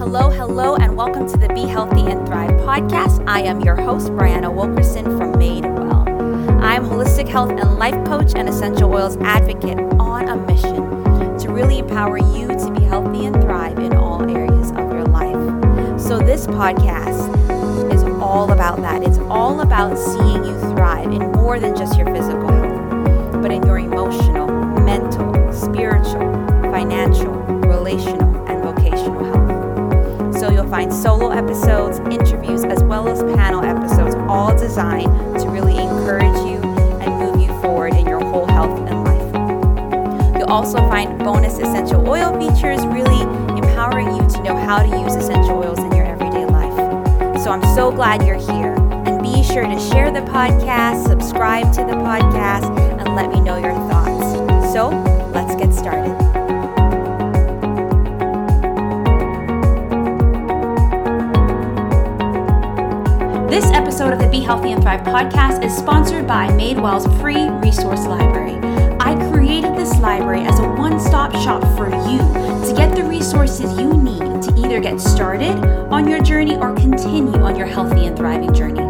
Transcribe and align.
Hello, 0.00 0.30
hello, 0.30 0.76
and 0.76 0.96
welcome 0.96 1.28
to 1.28 1.36
the 1.36 1.48
Be 1.48 1.64
Healthy 1.66 2.06
and 2.10 2.26
Thrive 2.26 2.52
podcast. 2.62 3.22
I 3.28 3.42
am 3.42 3.60
your 3.60 3.76
host, 3.76 4.08
Brianna 4.08 4.50
Wilkerson 4.50 5.04
from 5.04 5.38
Made 5.38 5.66
Well. 5.66 6.08
I'm 6.64 6.84
holistic 6.84 7.28
health 7.28 7.50
and 7.50 7.76
life 7.76 8.02
coach 8.06 8.32
and 8.34 8.48
essential 8.48 8.90
oils 8.94 9.18
advocate 9.18 9.78
on 10.00 10.26
a 10.30 10.36
mission 10.46 11.36
to 11.36 11.52
really 11.52 11.80
empower 11.80 12.16
you 12.16 12.48
to 12.48 12.72
be 12.74 12.80
healthy 12.84 13.26
and 13.26 13.42
thrive 13.42 13.78
in 13.78 13.94
all 13.94 14.22
areas 14.22 14.70
of 14.70 14.90
your 14.90 15.04
life. 15.04 16.00
So, 16.00 16.18
this 16.18 16.46
podcast 16.46 17.92
is 17.92 18.02
all 18.22 18.52
about 18.52 18.80
that. 18.80 19.02
It's 19.02 19.18
all 19.28 19.60
about 19.60 19.98
seeing 19.98 20.44
you 20.46 20.58
thrive 20.74 21.12
in 21.12 21.30
more 21.32 21.60
than 21.60 21.76
just 21.76 21.98
your 21.98 22.06
physical 22.06 22.48
health, 22.50 23.42
but 23.42 23.52
in 23.52 23.66
your 23.66 23.78
emotional, 23.78 24.46
mental, 24.80 25.52
spiritual, 25.52 26.32
financial, 26.72 27.34
relational, 27.68 28.29
find 30.70 30.92
solo 30.92 31.30
episodes, 31.30 31.98
interviews, 31.98 32.64
as 32.64 32.82
well 32.84 33.08
as 33.08 33.20
panel 33.34 33.64
episodes, 33.64 34.14
all 34.28 34.56
designed 34.56 35.10
to 35.40 35.48
really 35.48 35.76
encourage 35.76 36.36
you 36.46 36.58
and 37.02 37.18
move 37.18 37.40
you 37.40 37.48
forward 37.60 37.92
in 37.94 38.06
your 38.06 38.20
whole 38.20 38.46
health 38.46 38.78
and 38.88 39.04
life. 39.04 40.38
You'll 40.38 40.48
also 40.48 40.78
find 40.88 41.18
bonus 41.18 41.58
essential 41.58 42.08
oil 42.08 42.30
features, 42.38 42.86
really 42.86 43.20
empowering 43.58 44.14
you 44.14 44.28
to 44.30 44.42
know 44.44 44.56
how 44.56 44.80
to 44.80 45.00
use 45.00 45.16
essential 45.16 45.58
oils 45.58 45.80
in 45.80 45.92
your 45.92 46.06
everyday 46.06 46.46
life. 46.46 47.42
So 47.42 47.50
I'm 47.50 47.74
so 47.74 47.90
glad 47.90 48.24
you're 48.24 48.36
here. 48.36 48.74
And 49.06 49.20
be 49.20 49.42
sure 49.42 49.66
to 49.66 49.80
share 49.90 50.12
the 50.12 50.20
podcast, 50.20 51.08
subscribe 51.08 51.72
to 51.72 51.80
the 51.80 51.94
podcast, 51.94 52.70
and 53.00 53.16
let 53.16 53.28
me 53.30 53.40
know 53.40 53.58
your 53.58 53.74
thoughts. 53.90 54.72
So 54.72 54.90
let's 55.32 55.56
get 55.56 55.74
started. 55.74 56.39
This 63.50 63.64
episode 63.72 64.12
of 64.12 64.20
the 64.20 64.28
Be 64.28 64.38
Healthy 64.38 64.70
and 64.70 64.80
Thrive 64.80 65.00
podcast 65.00 65.64
is 65.64 65.76
sponsored 65.76 66.24
by 66.24 66.46
Madewell's 66.50 67.04
free 67.20 67.48
resource 67.48 68.06
library. 68.06 68.54
I 69.00 69.16
created 69.32 69.74
this 69.74 69.92
library 69.98 70.42
as 70.42 70.60
a 70.60 70.68
one 70.68 71.00
stop 71.00 71.32
shop 71.32 71.60
for 71.76 71.88
you 71.88 72.18
to 72.64 72.72
get 72.76 72.94
the 72.94 73.02
resources 73.02 73.76
you 73.76 73.92
need 73.92 74.40
to 74.42 74.54
either 74.56 74.78
get 74.78 75.00
started 75.00 75.56
on 75.90 76.08
your 76.08 76.22
journey 76.22 76.54
or 76.58 76.76
continue 76.76 77.36
on 77.40 77.56
your 77.56 77.66
healthy 77.66 78.06
and 78.06 78.16
thriving 78.16 78.54
journey. 78.54 78.82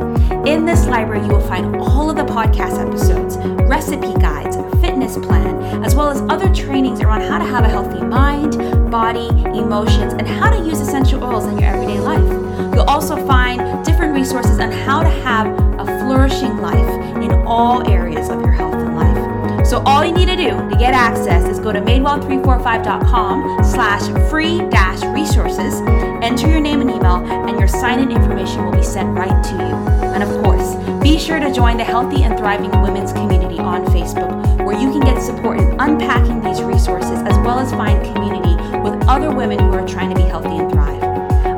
In 0.46 0.66
this 0.66 0.86
library, 0.86 1.24
you 1.24 1.32
will 1.32 1.48
find 1.48 1.76
all 1.76 2.10
of 2.10 2.16
the 2.16 2.24
podcast 2.30 2.86
episodes, 2.86 3.38
recipe 3.66 4.12
guides, 4.20 4.56
fitness 4.82 5.16
plan, 5.16 5.82
as 5.82 5.94
well 5.94 6.10
as 6.10 6.20
other 6.30 6.54
trainings 6.54 7.00
around 7.00 7.22
how 7.22 7.38
to 7.38 7.44
have 7.46 7.64
a 7.64 7.68
healthy 7.68 8.04
mind, 8.04 8.58
body, 8.90 9.28
emotions, 9.58 10.12
and 10.12 10.28
how 10.28 10.50
to 10.50 10.62
use 10.66 10.80
essential 10.80 11.24
oils 11.24 11.46
in 11.46 11.58
your 11.58 11.70
everyday 11.70 11.98
life. 11.98 12.39
You'll 12.74 12.88
also 12.88 13.16
find 13.26 13.84
different 13.84 14.14
resources 14.14 14.58
on 14.58 14.70
how 14.70 15.02
to 15.02 15.08
have 15.08 15.46
a 15.78 15.84
flourishing 16.00 16.58
life 16.58 17.22
in 17.22 17.32
all 17.46 17.88
areas 17.90 18.28
of 18.28 18.40
your 18.40 18.52
health 18.52 18.74
and 18.74 18.96
life. 18.96 19.66
So 19.66 19.82
all 19.86 20.04
you 20.04 20.12
need 20.12 20.26
to 20.26 20.36
do 20.36 20.50
to 20.50 20.76
get 20.78 20.94
access 20.94 21.48
is 21.48 21.58
go 21.58 21.72
to 21.72 21.80
madewell345.com 21.80 23.64
slash 23.64 24.30
free 24.30 24.58
dash 24.68 25.02
resources, 25.14 25.80
enter 26.22 26.48
your 26.48 26.60
name 26.60 26.80
and 26.80 26.90
email, 26.90 27.24
and 27.24 27.58
your 27.58 27.68
sign-in 27.68 28.10
information 28.10 28.64
will 28.64 28.72
be 28.72 28.82
sent 28.82 29.16
right 29.16 29.44
to 29.44 29.52
you. 29.52 29.74
And 30.12 30.22
of 30.22 30.44
course, 30.44 30.74
be 31.02 31.18
sure 31.18 31.38
to 31.40 31.52
join 31.52 31.76
the 31.76 31.84
Healthy 31.84 32.24
and 32.24 32.36
Thriving 32.38 32.70
Women's 32.82 33.12
Community 33.12 33.58
on 33.58 33.84
Facebook, 33.86 34.64
where 34.64 34.78
you 34.78 34.90
can 34.90 35.00
get 35.00 35.22
support 35.22 35.58
in 35.58 35.80
unpacking 35.80 36.42
these 36.42 36.62
resources 36.62 37.20
as 37.20 37.36
well 37.38 37.58
as 37.58 37.70
find 37.70 38.02
community 38.14 38.54
with 38.80 39.00
other 39.08 39.34
women 39.34 39.58
who 39.58 39.72
are 39.72 39.86
trying 39.86 40.10
to 40.10 40.16
be 40.16 40.22
healthy 40.22 40.56
and 40.56 40.70
thrive. 40.70 40.99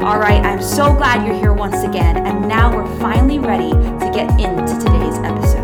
All 0.03 0.19
right, 0.19 0.45
I'm 0.45 0.61
so 0.61 0.92
glad 0.92 1.25
you're 1.25 1.36
here 1.36 1.53
once 1.53 1.84
again, 1.84 2.27
and 2.27 2.48
now 2.48 2.75
we're 2.75 2.98
finally 2.98 3.39
ready 3.39 3.70
to 3.70 4.11
get 4.12 4.28
into 4.33 4.75
today's 4.84 5.16
episode. 5.19 5.62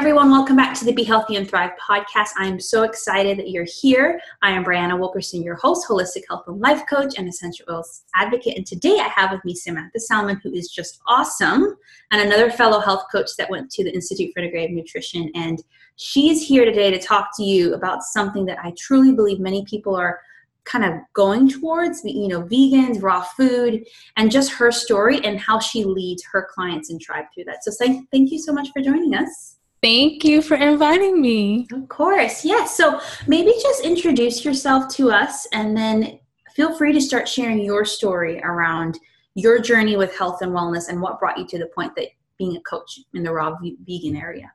Everyone, 0.00 0.30
welcome 0.30 0.56
back 0.56 0.72
to 0.72 0.86
the 0.86 0.94
Be 0.94 1.04
Healthy 1.04 1.36
and 1.36 1.46
Thrive 1.46 1.72
podcast. 1.78 2.30
I 2.38 2.46
am 2.46 2.58
so 2.58 2.84
excited 2.84 3.38
that 3.38 3.50
you're 3.50 3.66
here. 3.66 4.18
I 4.40 4.50
am 4.50 4.64
Brianna 4.64 4.98
Wilkerson, 4.98 5.42
your 5.42 5.56
host, 5.56 5.86
holistic 5.86 6.22
health 6.26 6.44
and 6.46 6.58
life 6.58 6.84
coach, 6.88 7.16
and 7.18 7.28
essential 7.28 7.66
oils 7.68 8.04
advocate. 8.14 8.56
And 8.56 8.66
today 8.66 8.98
I 8.98 9.12
have 9.14 9.30
with 9.30 9.44
me 9.44 9.54
Samantha 9.54 10.00
Salmon, 10.00 10.40
who 10.42 10.54
is 10.54 10.70
just 10.70 11.02
awesome, 11.06 11.76
and 12.10 12.22
another 12.22 12.50
fellow 12.50 12.80
health 12.80 13.04
coach 13.12 13.28
that 13.36 13.50
went 13.50 13.70
to 13.72 13.84
the 13.84 13.92
Institute 13.92 14.32
for 14.32 14.40
Integrative 14.40 14.72
Nutrition. 14.72 15.30
And 15.34 15.62
she's 15.96 16.48
here 16.48 16.64
today 16.64 16.90
to 16.90 16.98
talk 16.98 17.36
to 17.36 17.44
you 17.44 17.74
about 17.74 18.02
something 18.02 18.46
that 18.46 18.58
I 18.64 18.72
truly 18.78 19.12
believe 19.12 19.38
many 19.38 19.66
people 19.66 19.94
are 19.94 20.18
kind 20.64 20.86
of 20.86 20.94
going 21.12 21.46
towards 21.46 22.00
you 22.04 22.28
know 22.28 22.42
vegans 22.44 23.02
raw 23.02 23.20
food 23.20 23.84
and 24.16 24.30
just 24.30 24.52
her 24.52 24.72
story 24.72 25.22
and 25.24 25.38
how 25.38 25.58
she 25.58 25.84
leads 25.84 26.22
her 26.32 26.48
clients 26.54 26.90
and 26.90 27.00
tribe 27.00 27.24
through 27.34 27.44
that 27.44 27.64
so 27.64 27.72
thank, 27.78 28.08
thank 28.10 28.30
you 28.30 28.38
so 28.38 28.52
much 28.52 28.68
for 28.72 28.82
joining 28.82 29.14
us 29.14 29.56
thank 29.82 30.24
you 30.24 30.42
for 30.42 30.56
inviting 30.56 31.20
me. 31.20 31.66
Of 31.72 31.88
course 31.88 32.44
yes. 32.44 32.76
So 32.76 33.00
maybe 33.26 33.52
just 33.62 33.84
introduce 33.84 34.44
yourself 34.44 34.88
to 34.96 35.10
us 35.10 35.46
and 35.52 35.76
then 35.76 36.18
feel 36.54 36.76
free 36.76 36.92
to 36.92 37.00
start 37.00 37.28
sharing 37.28 37.60
your 37.60 37.84
story 37.84 38.40
around 38.42 38.98
your 39.34 39.60
journey 39.60 39.96
with 39.96 40.16
health 40.16 40.42
and 40.42 40.52
wellness 40.52 40.88
and 40.88 41.00
what 41.00 41.18
brought 41.18 41.38
you 41.38 41.46
to 41.46 41.58
the 41.58 41.66
point 41.74 41.94
that 41.96 42.08
being 42.38 42.56
a 42.56 42.60
coach 42.60 43.00
in 43.14 43.22
the 43.22 43.32
raw 43.32 43.56
vegan 43.60 44.16
area. 44.16 44.52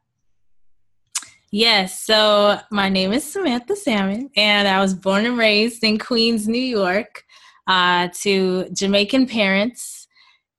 Yes, 1.51 2.03
so 2.03 2.59
my 2.69 2.89
name 2.89 3.13
is 3.13 3.23
Samantha 3.23 3.75
Salmon, 3.75 4.29
and 4.35 4.67
I 4.67 4.81
was 4.81 4.93
born 4.93 5.25
and 5.25 5.37
raised 5.37 5.83
in 5.83 5.97
Queens, 5.97 6.47
New 6.47 6.57
York, 6.57 7.23
uh, 7.67 8.09
to 8.21 8.67
Jamaican 8.73 9.27
parents. 9.27 10.07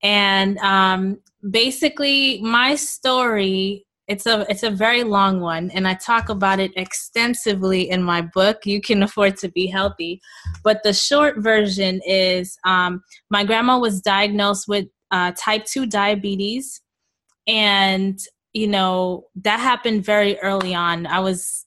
And 0.02 0.56
um, 0.58 1.18
basically, 1.50 2.40
my 2.40 2.76
story 2.76 3.85
it's 4.08 4.26
a 4.26 4.46
it's 4.48 4.62
a 4.62 4.70
very 4.70 5.02
long 5.02 5.40
one, 5.40 5.70
and 5.72 5.86
I 5.86 5.94
talk 5.94 6.28
about 6.28 6.60
it 6.60 6.72
extensively 6.76 7.90
in 7.90 8.02
my 8.02 8.22
book. 8.22 8.64
You 8.64 8.80
can 8.80 9.02
afford 9.02 9.36
to 9.38 9.48
be 9.50 9.66
healthy, 9.66 10.20
but 10.62 10.82
the 10.84 10.92
short 10.92 11.38
version 11.38 12.00
is 12.06 12.56
um, 12.64 13.02
my 13.30 13.44
grandma 13.44 13.78
was 13.78 14.00
diagnosed 14.00 14.68
with 14.68 14.86
uh, 15.10 15.32
type 15.36 15.64
two 15.64 15.86
diabetes, 15.86 16.80
and 17.46 18.18
you 18.52 18.68
know 18.68 19.24
that 19.42 19.58
happened 19.58 20.04
very 20.04 20.38
early 20.40 20.74
on. 20.74 21.06
I 21.06 21.20
was 21.20 21.66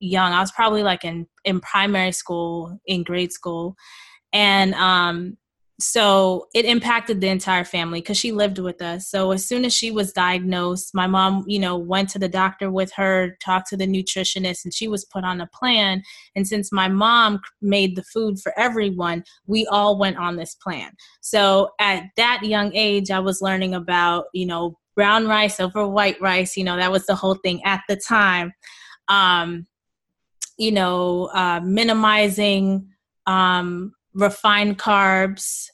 young. 0.00 0.32
I 0.32 0.40
was 0.40 0.52
probably 0.52 0.82
like 0.82 1.04
in 1.04 1.26
in 1.44 1.60
primary 1.60 2.12
school 2.12 2.78
in 2.86 3.02
grade 3.02 3.32
school. 3.32 3.76
And 4.32 4.74
um 4.74 5.36
so 5.78 6.46
it 6.54 6.64
impacted 6.64 7.20
the 7.20 7.28
entire 7.28 7.64
family 7.64 8.00
because 8.00 8.16
she 8.16 8.32
lived 8.32 8.58
with 8.58 8.80
us 8.80 9.10
so 9.10 9.30
as 9.30 9.46
soon 9.46 9.64
as 9.64 9.74
she 9.74 9.90
was 9.90 10.12
diagnosed 10.12 10.94
my 10.94 11.06
mom 11.06 11.44
you 11.46 11.58
know 11.58 11.76
went 11.76 12.08
to 12.08 12.18
the 12.18 12.28
doctor 12.28 12.70
with 12.70 12.90
her 12.92 13.36
talked 13.42 13.68
to 13.68 13.76
the 13.76 13.86
nutritionist 13.86 14.64
and 14.64 14.72
she 14.72 14.88
was 14.88 15.04
put 15.04 15.22
on 15.22 15.40
a 15.40 15.48
plan 15.48 16.02
and 16.34 16.48
since 16.48 16.72
my 16.72 16.88
mom 16.88 17.38
made 17.60 17.94
the 17.94 18.02
food 18.04 18.40
for 18.40 18.58
everyone 18.58 19.22
we 19.46 19.66
all 19.66 19.98
went 19.98 20.16
on 20.16 20.36
this 20.36 20.54
plan 20.54 20.90
so 21.20 21.68
at 21.78 22.04
that 22.16 22.40
young 22.42 22.74
age 22.74 23.10
i 23.10 23.18
was 23.18 23.42
learning 23.42 23.74
about 23.74 24.24
you 24.32 24.46
know 24.46 24.78
brown 24.96 25.28
rice 25.28 25.60
over 25.60 25.86
white 25.86 26.20
rice. 26.20 26.56
You 26.56 26.64
know, 26.64 26.76
that 26.76 26.90
was 26.90 27.06
the 27.06 27.14
whole 27.14 27.36
thing 27.36 27.62
at 27.64 27.82
the 27.88 27.96
time. 27.96 28.52
Um, 29.08 29.68
you 30.58 30.72
know, 30.72 31.26
uh, 31.34 31.60
minimizing 31.62 32.88
um, 33.26 33.92
refined 34.16 34.78
carbs. 34.78 35.66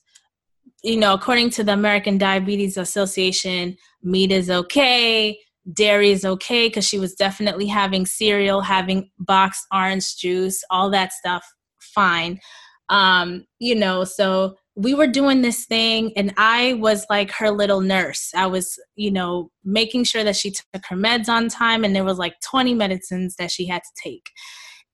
You 0.83 0.97
know, 0.97 1.15
according 1.15 1.51
to 1.51 1.65
the 1.65 1.73
American 1.73 2.19
Diabetes 2.19 2.77
Association, 2.77 3.77
meat 4.03 4.33
is 4.33 4.51
okay, 4.51 5.39
dairy 5.73 6.11
is 6.11 6.25
okay 6.25 6.69
because 6.69 6.87
she 6.87 6.99
was 6.99 7.15
definitely 7.15 7.67
having 7.67 8.05
cereal, 8.05 8.61
having 8.61 9.11
boxed 9.19 9.65
orange 9.73 10.17
juice, 10.17 10.63
all 10.71 10.91
that 10.91 11.13
stuff, 11.13 11.47
fine. 11.81 12.41
Um, 12.89 13.47
you 13.61 13.77
know, 13.77 14.05
so 14.05 14.57
we 14.75 14.95
were 14.95 15.07
doing 15.07 15.43
this 15.43 15.67
thing 15.67 16.13
and 16.17 16.33
i 16.39 16.73
was 16.75 17.05
like 17.11 17.31
her 17.31 17.51
little 17.51 17.81
nurse 17.81 18.31
i 18.35 18.47
was 18.47 18.79
you 18.97 19.11
know 19.11 19.51
making 19.65 20.03
sure 20.03 20.25
that 20.25 20.37
she 20.37 20.51
took 20.51 20.83
her 20.89 20.97
meds 20.97 21.29
on 21.29 21.49
time 21.49 21.85
and 21.85 21.95
there 21.95 22.05
was 22.05 22.19
like 22.19 22.35
20 22.41 22.73
medicines 22.75 23.37
that 23.37 23.51
she 23.51 23.67
had 23.67 23.83
to 23.83 24.03
take 24.03 24.31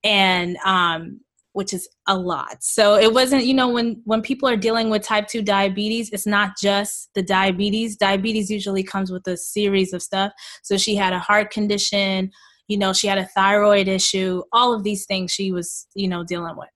and 0.03 0.56
um 0.65 1.21
which 1.58 1.75
is 1.75 1.88
a 2.06 2.16
lot. 2.16 2.62
So 2.62 2.94
it 2.94 3.12
wasn't 3.12 3.44
you 3.44 3.52
know 3.52 3.69
when 3.69 4.00
when 4.05 4.22
people 4.22 4.49
are 4.49 4.56
dealing 4.56 4.90
with 4.90 5.02
type 5.02 5.26
2 5.26 5.43
diabetes 5.43 6.08
it's 6.10 6.25
not 6.25 6.52
just 6.56 7.10
the 7.16 7.22
diabetes. 7.22 7.96
Diabetes 7.96 8.49
usually 8.49 8.84
comes 8.84 9.10
with 9.10 9.26
a 9.26 9.37
series 9.37 9.93
of 9.93 10.00
stuff. 10.00 10.31
So 10.62 10.76
she 10.78 10.94
had 10.94 11.12
a 11.12 11.19
heart 11.19 11.50
condition 11.50 12.31
you 12.69 12.78
know 12.78 12.93
she 12.93 13.08
had 13.08 13.19
a 13.19 13.26
thyroid 13.26 13.88
issue 13.88 14.43
all 14.52 14.72
of 14.72 14.84
these 14.84 15.05
things 15.06 15.32
she 15.32 15.50
was 15.50 15.88
you 15.96 16.06
know 16.06 16.22
dealing 16.22 16.56
with. 16.56 16.75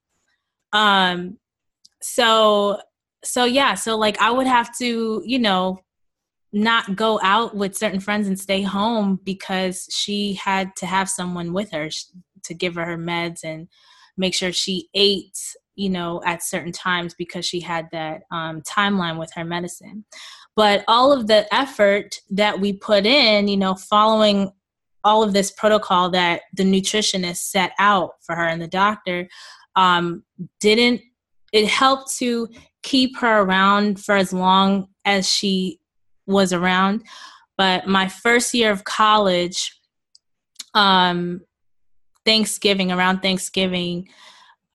Um 0.73 1.39
so 2.03 2.81
so 3.23 3.45
yeah 3.45 3.75
so 3.75 3.97
like 3.97 4.21
i 4.21 4.29
would 4.29 4.49
have 4.49 4.77
to 4.77 5.23
you 5.25 5.39
know 5.39 5.79
not 6.53 6.97
go 6.97 7.21
out 7.23 7.55
with 7.57 7.77
certain 7.77 8.01
friends 8.01 8.27
and 8.27 8.39
stay 8.39 8.63
home 8.63 9.21
because 9.23 9.87
she 9.93 10.35
had 10.35 10.75
to 10.75 10.87
have 10.87 11.09
someone 11.09 11.53
with 11.53 11.71
her 11.71 11.89
to 12.43 12.53
give 12.53 12.75
her 12.75 12.85
her 12.85 12.99
meds 12.99 13.45
and 13.45 13.69
make 14.17 14.35
sure 14.35 14.53
she 14.53 14.89
ate 14.95 15.39
you 15.75 15.89
know 15.89 16.21
at 16.25 16.43
certain 16.43 16.73
times 16.73 17.15
because 17.15 17.45
she 17.45 17.61
had 17.61 17.89
that 17.93 18.23
um, 18.31 18.61
timeline 18.63 19.19
with 19.19 19.33
her 19.35 19.45
medicine 19.45 20.05
but 20.55 20.85
all 20.87 21.13
of 21.13 21.27
the 21.27 21.53
effort 21.55 22.21
that 22.31 22.61
we 22.61 22.73
put 22.73 23.07
in 23.07 23.49
you 23.49 23.57
know 23.57 23.75
following 23.75 24.51
all 25.05 25.23
of 25.23 25.33
this 25.33 25.51
protocol 25.51 26.11
that 26.11 26.43
the 26.55 26.63
nutritionist 26.63 27.39
set 27.39 27.73
out 27.79 28.13
for 28.21 28.37
her 28.37 28.47
and 28.47 28.63
the 28.63 28.69
doctor 28.69 29.29
um, 29.77 30.23
didn't 30.61 31.01
it 31.53 31.67
helped 31.67 32.15
to 32.17 32.49
keep 32.83 33.17
her 33.19 33.43
around 33.43 34.01
for 34.03 34.17
as 34.17 34.33
long 34.33 34.89
as 35.05 35.31
she 35.31 35.79
was 36.27 36.53
around. 36.53 37.03
But 37.57 37.87
my 37.87 38.09
first 38.09 38.55
year 38.55 38.71
of 38.71 38.85
college, 38.85 39.79
um, 40.75 41.43
Thanksgiving, 42.25 42.93
around 42.93 43.21
Thanksgiving, 43.21 44.09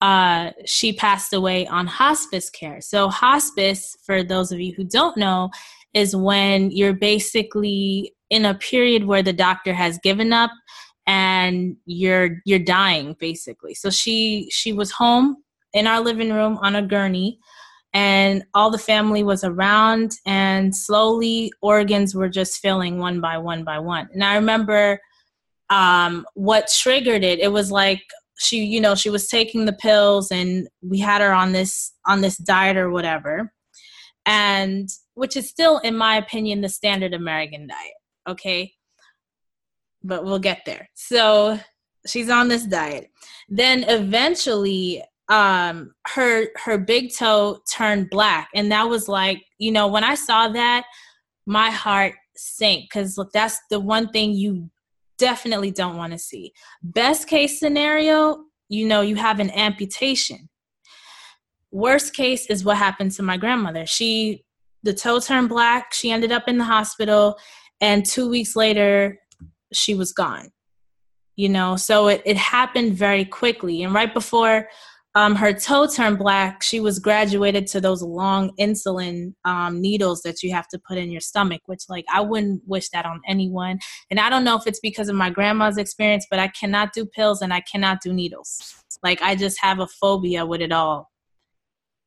uh, 0.00 0.52
she 0.64 0.92
passed 0.92 1.32
away 1.32 1.66
on 1.66 1.86
hospice 1.86 2.50
care. 2.50 2.80
So, 2.80 3.08
hospice, 3.08 3.96
for 4.04 4.22
those 4.22 4.52
of 4.52 4.60
you 4.60 4.72
who 4.74 4.84
don't 4.84 5.16
know, 5.16 5.50
is 5.94 6.14
when 6.14 6.70
you're 6.70 6.92
basically 6.92 8.14
in 8.30 8.44
a 8.44 8.54
period 8.54 9.04
where 9.04 9.22
the 9.22 9.32
doctor 9.32 9.72
has 9.72 9.98
given 9.98 10.32
up 10.32 10.50
and 11.06 11.76
you're 11.86 12.40
you're 12.44 12.58
dying 12.58 13.16
basically 13.18 13.74
so 13.74 13.88
she 13.88 14.46
she 14.50 14.72
was 14.72 14.90
home 14.90 15.36
in 15.72 15.86
our 15.86 16.00
living 16.00 16.32
room 16.32 16.58
on 16.60 16.76
a 16.76 16.82
gurney 16.82 17.38
and 17.94 18.44
all 18.52 18.70
the 18.70 18.78
family 18.78 19.22
was 19.22 19.42
around 19.42 20.12
and 20.26 20.76
slowly 20.76 21.50
organs 21.62 22.14
were 22.14 22.28
just 22.28 22.60
filling 22.60 22.98
one 22.98 23.20
by 23.20 23.38
one 23.38 23.64
by 23.64 23.78
one 23.78 24.06
and 24.12 24.22
i 24.22 24.34
remember 24.34 25.00
um, 25.70 26.26
what 26.34 26.68
triggered 26.68 27.22
it 27.24 27.40
it 27.40 27.52
was 27.52 27.70
like 27.70 28.02
she 28.38 28.64
you 28.64 28.80
know 28.80 28.94
she 28.94 29.10
was 29.10 29.28
taking 29.28 29.64
the 29.64 29.72
pills 29.72 30.30
and 30.30 30.68
we 30.80 30.98
had 30.98 31.20
her 31.20 31.32
on 31.32 31.52
this 31.52 31.92
on 32.06 32.20
this 32.20 32.36
diet 32.36 32.76
or 32.76 32.90
whatever. 32.90 33.52
And 34.24 34.88
which 35.14 35.36
is 35.36 35.48
still 35.48 35.78
in 35.78 35.96
my 35.96 36.16
opinion 36.16 36.60
the 36.60 36.68
standard 36.68 37.14
american 37.14 37.66
diet 37.66 37.94
okay? 38.28 38.74
But 40.04 40.24
we'll 40.24 40.38
get 40.38 40.60
there. 40.66 40.88
So 40.94 41.58
she's 42.06 42.30
on 42.30 42.48
this 42.48 42.64
diet. 42.64 43.10
Then 43.48 43.84
eventually 43.88 45.02
um 45.28 45.92
her 46.06 46.48
her 46.64 46.78
big 46.78 47.14
toe 47.14 47.58
turned 47.70 48.08
black. 48.10 48.48
And 48.54 48.70
that 48.72 48.88
was 48.88 49.08
like 49.08 49.42
you 49.58 49.72
know 49.72 49.88
when 49.88 50.04
i 50.04 50.14
saw 50.14 50.48
that 50.48 50.84
my 51.46 51.70
heart 51.70 52.14
sank 52.36 52.84
because 52.84 53.18
that's 53.32 53.58
the 53.70 53.80
one 53.80 54.08
thing 54.10 54.32
you 54.32 54.70
definitely 55.18 55.70
don't 55.70 55.96
want 55.96 56.12
to 56.12 56.18
see. 56.18 56.52
Best 56.82 57.28
case 57.28 57.58
scenario 57.58 58.44
you 58.68 58.86
know 58.86 59.00
you 59.00 59.16
have 59.16 59.40
an 59.40 59.50
amputation. 59.50 60.48
Worst 61.70 62.14
case 62.14 62.46
is 62.46 62.64
what 62.64 62.76
happened 62.76 63.12
to 63.12 63.22
my 63.22 63.36
grandmother. 63.36 63.86
She 63.86 64.44
the 64.82 64.94
toe 64.94 65.20
turned 65.20 65.48
black 65.48 65.92
she 65.92 66.10
ended 66.10 66.32
up 66.32 66.48
in 66.48 66.58
the 66.58 66.64
hospital 66.64 67.36
and 67.80 68.06
two 68.06 68.28
weeks 68.28 68.54
later 68.56 69.18
she 69.72 69.94
was 69.94 70.12
gone. 70.12 70.48
You 71.36 71.48
know 71.48 71.76
so 71.76 72.08
it, 72.08 72.22
it 72.24 72.36
happened 72.36 72.94
very 72.94 73.24
quickly 73.24 73.82
and 73.82 73.94
right 73.94 74.12
before 74.12 74.68
um, 75.18 75.34
her 75.34 75.52
toe 75.52 75.88
turned 75.88 76.16
black, 76.16 76.62
she 76.62 76.78
was 76.78 77.00
graduated 77.00 77.66
to 77.68 77.80
those 77.80 78.02
long 78.02 78.52
insulin 78.56 79.34
um, 79.44 79.80
needles 79.80 80.22
that 80.22 80.44
you 80.44 80.52
have 80.52 80.68
to 80.68 80.78
put 80.78 80.96
in 80.96 81.10
your 81.10 81.20
stomach, 81.20 81.60
which, 81.66 81.82
like, 81.88 82.04
I 82.12 82.20
wouldn't 82.20 82.62
wish 82.68 82.90
that 82.90 83.04
on 83.04 83.20
anyone. 83.26 83.80
And 84.12 84.20
I 84.20 84.30
don't 84.30 84.44
know 84.44 84.56
if 84.56 84.68
it's 84.68 84.78
because 84.78 85.08
of 85.08 85.16
my 85.16 85.28
grandma's 85.28 85.76
experience, 85.76 86.24
but 86.30 86.38
I 86.38 86.46
cannot 86.46 86.92
do 86.92 87.04
pills 87.04 87.42
and 87.42 87.52
I 87.52 87.62
cannot 87.62 88.00
do 88.00 88.12
needles. 88.12 88.76
Like, 89.02 89.20
I 89.20 89.34
just 89.34 89.60
have 89.60 89.80
a 89.80 89.88
phobia 89.88 90.46
with 90.46 90.60
it 90.60 90.70
all. 90.70 91.10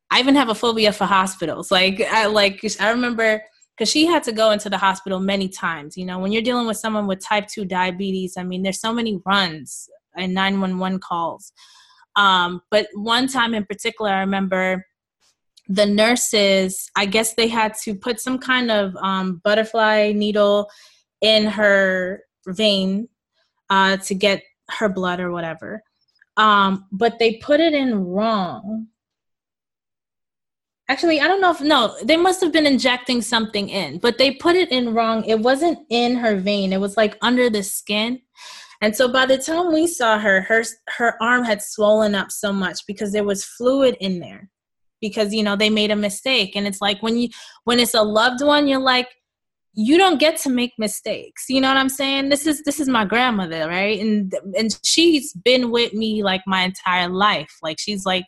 I 0.10 0.20
even 0.20 0.36
have 0.36 0.48
a 0.48 0.56
phobia 0.56 0.94
for 0.94 1.04
hospitals. 1.04 1.70
Like, 1.70 2.00
I 2.00 2.28
like 2.28 2.64
I 2.80 2.92
remember 2.92 3.44
because 3.76 3.92
she 3.92 4.06
had 4.06 4.24
to 4.24 4.32
go 4.32 4.52
into 4.52 4.70
the 4.70 4.78
hospital 4.78 5.20
many 5.20 5.50
times. 5.50 5.98
You 5.98 6.06
know, 6.06 6.18
when 6.18 6.32
you're 6.32 6.42
dealing 6.42 6.66
with 6.66 6.78
someone 6.78 7.08
with 7.08 7.20
type 7.20 7.48
two 7.48 7.66
diabetes, 7.66 8.38
I 8.38 8.44
mean, 8.44 8.64
there's 8.64 8.80
so 8.80 8.94
many 8.94 9.20
runs 9.26 9.90
and 10.16 10.34
911 10.34 11.00
calls. 11.00 11.52
Um, 12.16 12.62
but 12.70 12.88
one 12.94 13.28
time 13.28 13.54
in 13.54 13.66
particular, 13.66 14.12
I 14.12 14.20
remember 14.22 14.86
the 15.68 15.86
nurses, 15.86 16.90
I 16.96 17.06
guess 17.06 17.34
they 17.36 17.48
had 17.48 17.76
to 17.84 17.96
put 17.96 18.20
some 18.20 18.38
kind 18.38 18.70
of 18.70 18.96
um, 18.98 19.42
butterfly 19.44 20.12
needle 20.14 20.70
in 21.22 21.46
her 21.46 22.24
vein 22.48 23.08
uh, 23.70 23.98
to 23.98 24.14
get 24.14 24.44
her 24.70 24.90
blood 24.90 25.20
or 25.20 25.32
whatever. 25.32 25.84
Um, 26.38 26.88
but 26.92 27.20
they 27.20 27.36
put 27.36 27.60
it 27.60 27.74
in 27.74 28.04
wrong. 28.06 28.88
Actually, 30.90 31.22
I 31.22 31.28
don't 31.28 31.40
know 31.40 31.52
if 31.52 31.62
no, 31.62 31.96
they 32.04 32.18
must 32.18 32.42
have 32.42 32.52
been 32.52 32.68
injecting 32.68 33.22
something 33.22 33.70
in, 33.70 33.98
but 34.00 34.18
they 34.18 34.32
put 34.32 34.58
it 34.58 34.72
in 34.72 34.94
wrong. 34.94 35.24
It 35.24 35.40
wasn't 35.40 35.80
in 35.90 36.16
her 36.16 36.36
vein, 36.36 36.74
it 36.74 36.82
was 36.82 36.98
like 36.98 37.18
under 37.22 37.50
the 37.50 37.64
skin. 37.64 38.22
And 38.82 38.96
so 38.96 39.12
by 39.12 39.28
the 39.28 39.38
time 39.38 39.72
we 39.72 39.86
saw 39.88 40.18
her, 40.18 40.42
her 40.42 40.64
her 40.98 41.22
arm 41.22 41.44
had 41.44 41.62
swollen 41.62 42.16
up 42.16 42.32
so 42.32 42.52
much 42.52 42.80
because 42.88 43.12
there 43.12 43.24
was 43.24 43.46
fluid 43.46 43.96
in 44.00 44.20
there. 44.20 44.50
Because 45.00 45.34
you 45.34 45.44
know, 45.44 45.56
they 45.56 45.70
made 45.70 45.92
a 45.92 45.96
mistake. 45.96 46.56
And 46.56 46.68
it's 46.68 46.82
like 46.82 47.02
when 47.02 47.18
you 47.18 47.30
when 47.64 47.80
it's 47.80 47.94
a 47.94 48.02
loved 48.02 48.44
one, 48.44 48.68
you're 48.68 48.80
like, 48.80 49.08
you 49.74 49.98
don't 49.98 50.20
get 50.20 50.38
to 50.38 50.50
make 50.50 50.74
mistakes. 50.78 51.46
You 51.48 51.62
know 51.62 51.70
what 51.70 51.78
I'm 51.78 51.90
saying? 51.90 52.30
This 52.30 52.46
is 52.46 52.64
this 52.64 52.80
is 52.80 52.90
my 52.90 53.06
grandmother, 53.06 53.68
right? 53.68 54.00
And 54.00 54.34
and 54.58 54.78
she's 54.84 55.34
been 55.34 55.72
with 55.72 55.94
me 55.94 56.24
like 56.24 56.42
my 56.46 56.64
entire 56.64 57.08
life. 57.08 57.52
Like 57.62 57.80
she's 57.80 58.06
like, 58.06 58.26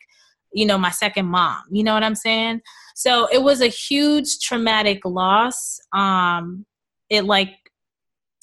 you 0.52 0.64
know, 0.66 0.78
my 0.78 0.90
second 0.90 1.26
mom. 1.26 1.62
You 1.70 1.84
know 1.84 1.94
what 1.94 2.04
I'm 2.04 2.14
saying? 2.14 2.60
So 2.94 3.28
it 3.32 3.42
was 3.42 3.60
a 3.60 3.66
huge 3.66 4.38
traumatic 4.40 5.00
loss. 5.04 5.78
Um 5.92 6.64
it 7.10 7.24
like 7.24 7.50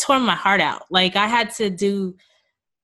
tore 0.02 0.20
my 0.20 0.36
heart 0.36 0.62
out. 0.62 0.84
Like 0.90 1.16
I 1.16 1.28
had 1.28 1.52
to 1.56 1.70
do 1.70 2.16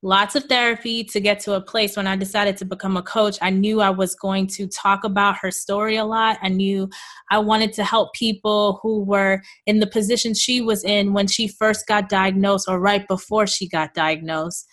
lots 0.04 0.36
of 0.36 0.44
therapy 0.46 1.04
to 1.04 1.20
get 1.20 1.40
to 1.40 1.54
a 1.54 1.62
place 1.62 1.98
when 1.98 2.06
I 2.08 2.16
decided 2.16 2.56
to 2.58 2.66
become 2.66 2.96
a 2.98 3.02
coach. 3.02 3.38
I 3.42 3.50
knew 3.50 3.82
I 3.82 3.90
was 3.90 4.16
going 4.16 4.48
to 4.48 4.68
talk 4.68 5.04
about 5.04 5.38
her 5.40 5.50
story 5.52 5.98
a 5.98 6.06
lot. 6.06 6.38
I 6.42 6.50
knew 6.50 6.90
I 7.32 7.40
wanted 7.40 7.74
to 7.74 7.84
help 7.84 8.14
people 8.14 8.80
who 8.84 9.04
were 9.04 9.42
in 9.66 9.80
the 9.80 9.88
position 9.88 10.34
she 10.34 10.62
was 10.62 10.84
in 10.84 11.14
when 11.14 11.28
she 11.28 11.48
first 11.48 11.88
got 11.88 12.10
diagnosed 12.10 12.70
or 12.70 12.80
right 12.80 13.08
before 13.08 13.48
she 13.48 13.68
got 13.68 13.96
diagnosed 13.96 14.68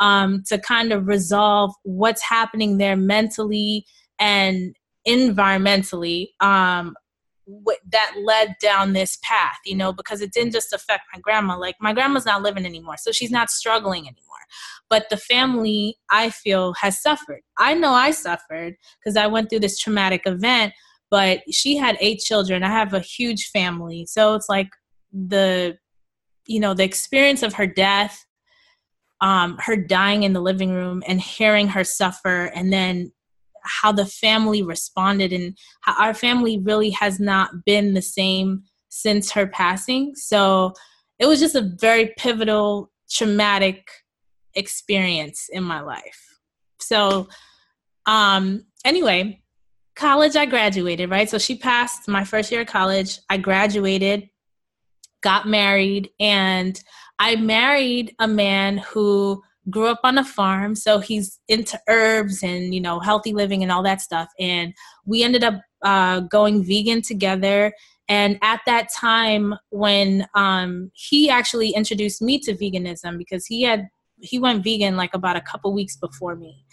um, 0.00 0.42
to 0.46 0.58
kind 0.58 0.92
of 0.92 1.06
resolve 1.06 1.74
what's 1.82 2.22
happening 2.22 2.78
there 2.78 2.96
mentally 2.96 3.84
and 4.18 4.74
environmentally 5.06 6.28
um, 6.40 6.94
that 7.90 8.14
led 8.22 8.54
down 8.60 8.92
this 8.92 9.18
path, 9.22 9.58
you 9.64 9.76
know, 9.76 9.92
because 9.92 10.20
it 10.20 10.32
didn't 10.32 10.52
just 10.52 10.72
affect 10.72 11.04
my 11.12 11.20
grandma. 11.20 11.58
Like 11.58 11.76
my 11.80 11.92
grandma's 11.92 12.26
not 12.26 12.42
living 12.42 12.64
anymore, 12.66 12.96
so 12.98 13.12
she's 13.12 13.30
not 13.30 13.50
struggling 13.50 14.02
anymore. 14.02 14.16
But 14.88 15.06
the 15.10 15.16
family, 15.16 15.96
I 16.10 16.30
feel, 16.30 16.74
has 16.74 17.00
suffered. 17.00 17.40
I 17.58 17.74
know 17.74 17.92
I 17.92 18.10
suffered 18.10 18.74
because 18.98 19.16
I 19.16 19.26
went 19.26 19.50
through 19.50 19.60
this 19.60 19.78
traumatic 19.78 20.22
event, 20.26 20.72
but 21.10 21.40
she 21.50 21.76
had 21.76 21.96
eight 22.00 22.20
children. 22.20 22.62
I 22.62 22.70
have 22.70 22.94
a 22.94 23.00
huge 23.00 23.50
family. 23.50 24.06
So 24.06 24.34
it's 24.34 24.48
like 24.48 24.68
the, 25.12 25.76
you 26.46 26.60
know, 26.60 26.74
the 26.74 26.84
experience 26.84 27.42
of 27.42 27.54
her 27.54 27.66
death, 27.66 28.24
um, 29.20 29.58
her 29.58 29.76
dying 29.76 30.22
in 30.22 30.32
the 30.32 30.40
living 30.40 30.70
room 30.70 31.02
and 31.06 31.20
hearing 31.20 31.68
her 31.68 31.84
suffer 31.84 32.46
and 32.54 32.72
then 32.72 33.12
how 33.64 33.92
the 33.92 34.06
family 34.06 34.62
responded 34.62 35.32
and 35.32 35.56
how 35.82 35.94
our 36.02 36.14
family 36.14 36.58
really 36.58 36.90
has 36.90 37.20
not 37.20 37.64
been 37.64 37.94
the 37.94 38.02
same 38.02 38.62
since 38.88 39.30
her 39.32 39.46
passing. 39.46 40.14
So 40.16 40.72
it 41.18 41.26
was 41.26 41.40
just 41.40 41.54
a 41.54 41.70
very 41.78 42.12
pivotal, 42.16 42.90
traumatic 43.10 43.88
experience 44.54 45.48
in 45.50 45.62
my 45.62 45.80
life. 45.80 46.38
So, 46.80 47.28
um, 48.06 48.64
anyway, 48.84 49.42
college, 49.94 50.34
I 50.36 50.46
graduated, 50.46 51.10
right? 51.10 51.28
So 51.28 51.38
she 51.38 51.56
passed 51.56 52.08
my 52.08 52.24
first 52.24 52.50
year 52.50 52.62
of 52.62 52.66
college. 52.66 53.18
I 53.28 53.36
graduated, 53.36 54.28
got 55.22 55.46
married, 55.46 56.10
and 56.18 56.80
I 57.18 57.36
married 57.36 58.14
a 58.18 58.26
man 58.26 58.78
who 58.78 59.42
grew 59.68 59.88
up 59.88 60.00
on 60.04 60.16
a 60.16 60.24
farm 60.24 60.74
so 60.74 61.00
he's 61.00 61.38
into 61.48 61.78
herbs 61.88 62.42
and 62.42 62.74
you 62.74 62.80
know 62.80 62.98
healthy 62.98 63.32
living 63.32 63.62
and 63.62 63.70
all 63.70 63.82
that 63.82 64.00
stuff. 64.00 64.28
And 64.38 64.72
we 65.04 65.22
ended 65.22 65.44
up 65.44 65.60
uh, 65.82 66.20
going 66.20 66.64
vegan 66.64 67.02
together. 67.02 67.72
And 68.08 68.38
at 68.42 68.60
that 68.66 68.88
time 68.98 69.54
when 69.70 70.26
um, 70.34 70.90
he 70.94 71.30
actually 71.30 71.70
introduced 71.70 72.20
me 72.20 72.38
to 72.40 72.54
veganism 72.54 73.18
because 73.18 73.46
he 73.46 73.62
had 73.62 73.88
he 74.22 74.38
went 74.38 74.64
vegan 74.64 74.96
like 74.96 75.14
about 75.14 75.36
a 75.36 75.40
couple 75.40 75.72
weeks 75.72 75.96
before 75.96 76.36
me. 76.36 76.64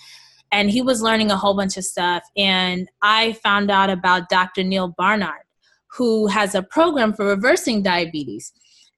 And 0.52 0.70
he 0.70 0.82
was 0.82 1.02
learning 1.02 1.30
a 1.30 1.38
whole 1.38 1.56
bunch 1.56 1.78
of 1.78 1.84
stuff. 1.84 2.24
And 2.38 2.90
i 3.02 3.34
found 3.34 3.70
out 3.70 3.90
about 3.90 4.30
dr 4.30 4.64
neal 4.64 4.94
barnard 4.98 5.44
who 5.98 6.28
has 6.28 6.54
a 6.56 6.62
program 6.62 7.14
for 7.14 7.26
reversing 7.26 7.82
diabetes. 7.82 8.52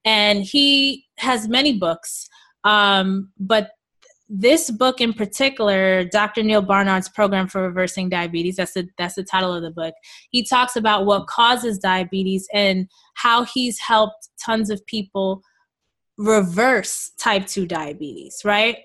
And 0.04 0.42
he 0.42 1.06
has 1.18 1.48
many 1.48 1.78
books, 1.78 2.28
um, 2.64 3.30
but 3.38 3.70
this 4.32 4.70
book 4.70 5.00
in 5.00 5.12
particular, 5.12 6.04
Dr. 6.04 6.44
Neal 6.44 6.62
Barnard's 6.62 7.08
program 7.08 7.48
for 7.48 7.62
reversing 7.62 8.08
diabetes, 8.08 8.56
that's 8.56 8.74
the 8.74 8.88
that's 8.96 9.16
the 9.16 9.24
title 9.24 9.52
of 9.52 9.62
the 9.62 9.72
book. 9.72 9.94
He 10.30 10.44
talks 10.44 10.76
about 10.76 11.04
what 11.04 11.26
causes 11.26 11.78
diabetes 11.78 12.48
and 12.54 12.88
how 13.14 13.44
he's 13.44 13.80
helped 13.80 14.28
tons 14.42 14.70
of 14.70 14.86
people 14.86 15.42
reverse 16.16 17.10
type 17.18 17.46
2 17.46 17.66
diabetes, 17.66 18.42
right? 18.44 18.76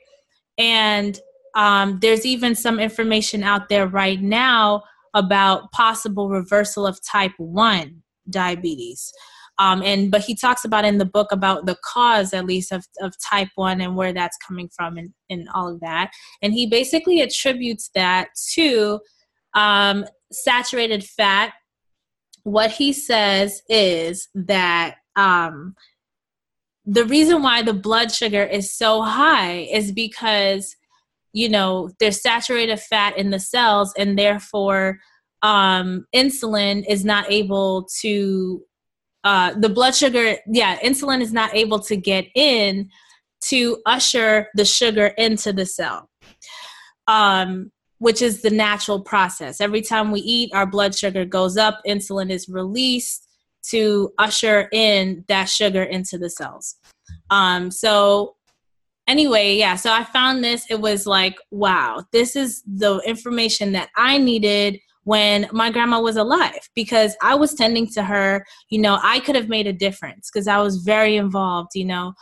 And 0.58 1.20
um, 1.54 2.00
there's 2.02 2.26
even 2.26 2.56
some 2.56 2.80
information 2.80 3.44
out 3.44 3.70
there 3.70 3.88
right 3.88 4.22
now 4.22 4.84
about 5.14 5.72
possible 5.74 6.30
reversal 6.30 6.88
of 6.88 7.00
type 7.06 7.34
1 7.38 8.02
diabetes. 8.30 9.14
Um, 9.58 9.82
and 9.84 10.12
but 10.12 10.22
he 10.22 10.36
talks 10.36 10.66
about 10.66 10.86
in 10.86 10.98
the 10.98 11.06
book 11.06 11.32
about 11.32 11.66
the 11.66 11.78
cause 11.84 12.34
at 12.34 12.46
least 12.46 12.72
of, 12.72 12.86
of 13.00 13.14
type 13.20 13.50
1 13.56 13.80
and 13.82 13.96
where 13.96 14.14
that's 14.14 14.38
coming 14.46 14.70
from 14.76 14.98
and, 14.98 15.14
and 15.30 15.48
all 15.54 15.68
of 15.72 15.80
that. 15.80 16.12
And 16.42 16.54
he 16.54 16.68
basically 16.68 17.22
attributes 17.22 17.90
that 17.96 18.30
to 18.54 19.00
um, 19.54 20.06
saturated 20.32 21.04
fat. 21.04 21.54
What 22.44 22.72
he 22.72 22.94
says 22.94 23.62
is 23.70 24.28
that 24.36 24.98
um, 25.16 25.76
the 26.86 27.06
reason 27.06 27.42
why 27.42 27.62
the 27.62 27.74
blood 27.74 28.12
sugar 28.12 28.44
is 28.44 28.74
so 28.74 29.02
high 29.02 29.68
is 29.72 29.92
because 29.92 30.76
you 31.34 31.50
know 31.50 31.90
there's 32.00 32.22
saturated 32.22 32.80
fat 32.80 33.18
in 33.18 33.32
the 33.32 33.40
cells 33.40 33.94
and 33.98 34.18
therefore 34.18 35.00
um, 35.42 36.06
insulin 36.16 36.84
is 36.88 37.04
not 37.04 37.30
able 37.32 37.88
to 38.02 38.62
uh, 39.26 39.54
the 39.60 39.70
blood 39.70 39.94
sugar 39.94 40.38
yeah 40.48 40.78
insulin 40.80 41.22
is 41.22 41.34
not 41.34 41.54
able 41.54 41.80
to 41.80 41.98
get 41.98 42.26
in 42.36 42.90
to 43.42 43.78
usher 43.86 44.48
the 44.56 44.66
sugar 44.66 45.08
into 45.18 45.52
the 45.52 45.66
cell 45.66 46.10
um, 47.08 47.72
which 47.98 48.22
is 48.22 48.42
the 48.42 48.50
natural 48.50 49.02
process 49.02 49.60
every 49.60 49.82
time 49.82 50.12
we 50.12 50.22
eat 50.22 50.50
our 50.54 50.66
blood 50.66 50.96
sugar 50.96 51.26
goes 51.26 51.58
up 51.58 51.82
insulin 51.86 52.30
is 52.30 52.48
released 52.48 53.26
to 53.70 54.14
usher 54.18 54.70
in 54.72 55.24
that 55.28 55.50
sugar 55.50 55.84
into 55.84 56.18
the 56.18 56.30
cells. 56.30 56.76
Um, 57.30 57.72
so 57.72 58.36
anyway, 59.08 59.56
yeah, 59.56 59.76
so 59.76 59.92
I 59.92 60.04
found 60.04 60.44
this. 60.44 60.66
It 60.70 60.80
was 60.80 61.08
like, 61.08 61.36
wow, 61.52 62.04
this 62.12 62.36
is 62.36 62.64
the 62.66 63.00
information 63.00 63.72
that 63.74 63.90
I 63.96 64.18
needed 64.18 64.80
when 65.06 65.48
my 65.52 65.72
grandma 65.72 66.00
was 66.00 66.18
alive 66.18 66.70
because 66.76 67.16
I 67.22 67.34
was 67.36 67.54
tending 67.54 67.88
to 67.94 68.04
her. 68.04 68.46
You 68.70 68.80
know, 68.82 69.00
I 69.02 69.20
could 69.22 69.36
have 69.36 69.50
made 69.50 69.68
a 69.68 69.74
difference 69.74 70.30
because 70.32 70.48
I 70.48 70.60
was 70.60 70.78
very 70.78 71.16
involved, 71.16 71.72
you 71.74 71.86
know. 71.86 72.14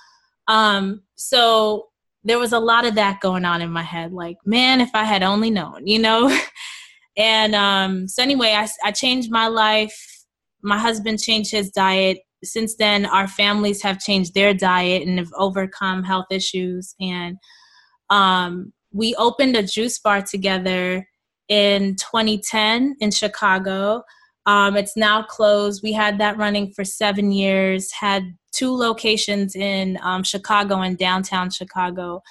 Um, 0.47 1.01
so 1.15 1.87
there 2.23 2.39
was 2.39 2.53
a 2.53 2.59
lot 2.59 2.85
of 2.85 2.95
that 2.95 3.19
going 3.19 3.43
on 3.43 3.61
in 3.61 3.71
my 3.71 3.83
head 3.83 4.13
like, 4.13 4.37
man, 4.45 4.79
if 4.79 4.91
I 4.93 5.03
had 5.03 5.23
only 5.23 5.49
known, 5.49 5.87
you 5.87 5.99
know. 5.99 6.37
and 7.17 7.55
um, 7.55 8.07
so 8.07 8.23
anyway, 8.23 8.53
I, 8.53 8.67
I 8.83 8.91
changed 8.91 9.31
my 9.31 9.47
life 9.47 10.13
my 10.63 10.77
husband 10.77 11.21
changed 11.21 11.51
his 11.51 11.69
diet. 11.69 12.19
Since 12.43 12.75
then, 12.77 13.05
our 13.05 13.27
families 13.27 13.81
have 13.83 13.99
changed 13.99 14.33
their 14.33 14.53
diet 14.53 15.05
and 15.05 15.19
have 15.19 15.31
overcome 15.37 16.03
health 16.03 16.25
issues. 16.31 16.95
And 16.99 17.37
um, 18.09 18.73
we 18.91 19.13
opened 19.15 19.55
a 19.55 19.63
juice 19.63 19.99
bar 19.99 20.21
together 20.21 21.05
in 21.49 21.95
2010 21.95 22.95
in 22.99 23.11
Chicago. 23.11 24.03
Um, 24.45 24.75
it's 24.75 24.97
now 24.97 25.23
closed. 25.23 25.81
We 25.83 25.93
had 25.93 26.17
that 26.19 26.37
running 26.37 26.71
for 26.73 26.83
seven 26.83 27.31
years, 27.31 27.91
had 27.91 28.23
two 28.51 28.75
locations 28.75 29.55
in 29.55 29.97
um, 30.01 30.23
Chicago 30.23 30.81
and 30.81 30.97
downtown 30.97 31.49
Chicago 31.49 32.21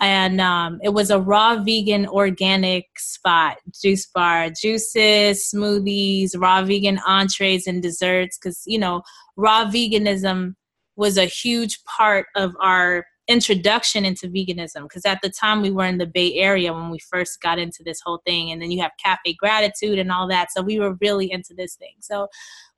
and 0.00 0.40
um, 0.40 0.80
it 0.82 0.90
was 0.90 1.10
a 1.10 1.20
raw 1.20 1.56
vegan 1.62 2.06
organic 2.06 2.86
spot 2.98 3.56
juice 3.82 4.06
bar 4.06 4.50
juices 4.50 5.50
smoothies 5.54 6.32
raw 6.36 6.62
vegan 6.62 6.98
entrees 7.06 7.66
and 7.66 7.82
desserts 7.82 8.38
because 8.38 8.62
you 8.66 8.78
know 8.78 9.02
raw 9.36 9.64
veganism 9.64 10.54
was 10.96 11.16
a 11.16 11.24
huge 11.24 11.82
part 11.84 12.26
of 12.36 12.54
our 12.60 13.04
introduction 13.26 14.04
into 14.04 14.28
veganism 14.28 14.82
because 14.82 15.06
at 15.06 15.18
the 15.22 15.30
time 15.30 15.62
we 15.62 15.70
were 15.70 15.86
in 15.86 15.96
the 15.96 16.06
bay 16.06 16.34
area 16.34 16.72
when 16.72 16.90
we 16.90 16.98
first 17.10 17.40
got 17.40 17.58
into 17.58 17.82
this 17.82 17.98
whole 18.04 18.20
thing 18.26 18.50
and 18.50 18.60
then 18.60 18.70
you 18.70 18.82
have 18.82 18.90
cafe 19.02 19.34
gratitude 19.38 19.98
and 19.98 20.12
all 20.12 20.28
that 20.28 20.52
so 20.52 20.60
we 20.60 20.78
were 20.78 20.94
really 21.00 21.32
into 21.32 21.54
this 21.54 21.74
thing 21.76 21.94
so 22.00 22.28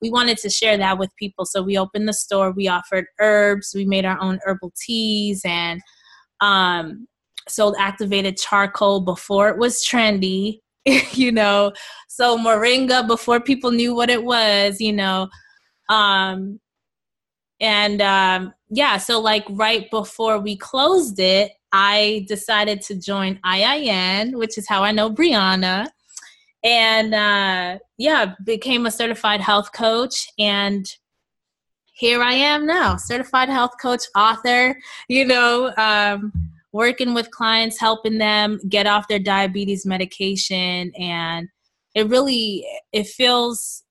we 0.01 0.09
wanted 0.09 0.39
to 0.39 0.49
share 0.49 0.77
that 0.77 0.99
with 0.99 1.11
people 1.17 1.45
so 1.45 1.63
we 1.63 1.77
opened 1.77 2.07
the 2.07 2.13
store 2.13 2.53
we 2.53 2.69
offered 2.69 3.07
herbs 3.19 3.73
we 3.75 3.85
made 3.85 4.05
our 4.05 4.21
own 4.21 4.39
herbal 4.45 4.73
teas 4.77 5.43
and 5.45 5.81
um, 6.41 7.09
sold 7.49 7.77
activated 7.79 8.37
charcoal 8.37 9.01
before 9.01 9.49
it 9.49 9.59
was 9.59 9.85
trendy, 9.85 10.61
you 11.13 11.33
know, 11.33 11.73
so 12.09 12.39
moringa 12.39 13.07
before 13.07 13.41
people 13.41 13.71
knew 13.71 13.95
what 13.95 14.11
it 14.11 14.25
was, 14.25 14.81
you 14.81 14.93
know. 14.93 15.29
Um, 15.89 16.61
and 17.61 18.03
um, 18.03 18.55
yeah, 18.69 18.99
so 18.99 19.21
like 19.21 19.45
right 19.51 19.91
before 19.91 20.39
we 20.39 20.57
closed 20.57 21.19
it, 21.19 21.53
I 21.73 22.25
decided 22.29 22.81
to 22.83 22.95
join 22.95 23.39
IIN, 23.45 24.37
which 24.37 24.59
is 24.59 24.69
how 24.69 24.83
I 24.83 24.93
know 24.93 25.11
Brianna. 25.11 25.89
And 26.65 27.15
uh, 27.15 27.79
yeah, 27.99 28.35
became 28.45 28.87
a 28.87 28.91
certified 28.91 29.41
health 29.41 29.73
coach. 29.73 30.29
And 30.39 30.87
here 31.95 32.23
I 32.23 32.33
am 32.33 32.67
now, 32.67 32.97
certified 32.97 33.49
health 33.49 33.73
coach, 33.81 34.03
author, 34.15 34.77
you 35.09 35.25
know. 35.25 35.73
Um, 35.77 36.33
working 36.73 37.15
with 37.15 37.31
clients, 37.31 37.81
helping 37.81 38.19
them 38.19 38.61
get 38.69 38.87
off 38.87 39.09
their 39.09 39.19
diabetes 39.19 39.87
medication 39.87 40.93
and 40.99 41.49
it 41.95 42.07
really 42.09 42.67
it 42.93 43.07
feels 43.07 43.83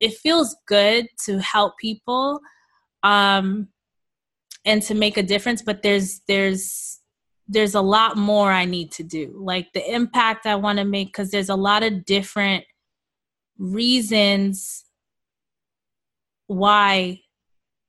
it 0.00 0.12
feels 0.14 0.56
good 0.66 1.06
to 1.24 1.38
help 1.38 1.78
people 1.78 2.40
um 3.02 3.68
and 4.64 4.82
to 4.82 4.94
make 4.94 5.16
a 5.16 5.22
difference 5.22 5.62
but 5.62 5.82
there's 5.82 6.20
there's 6.28 6.92
there's 7.48 7.74
a 7.74 7.80
lot 7.80 8.16
more 8.16 8.50
I 8.50 8.64
need 8.64 8.92
to 8.92 9.02
do. 9.02 9.34
Like 9.38 9.72
the 9.72 9.94
impact 9.94 10.46
I 10.46 10.56
want 10.56 10.78
to 10.78 10.84
make 10.84 11.08
because 11.08 11.30
there's 11.30 11.48
a 11.48 11.54
lot 11.54 11.82
of 11.82 12.04
different 12.04 12.64
reasons 13.58 14.84
why 16.46 17.20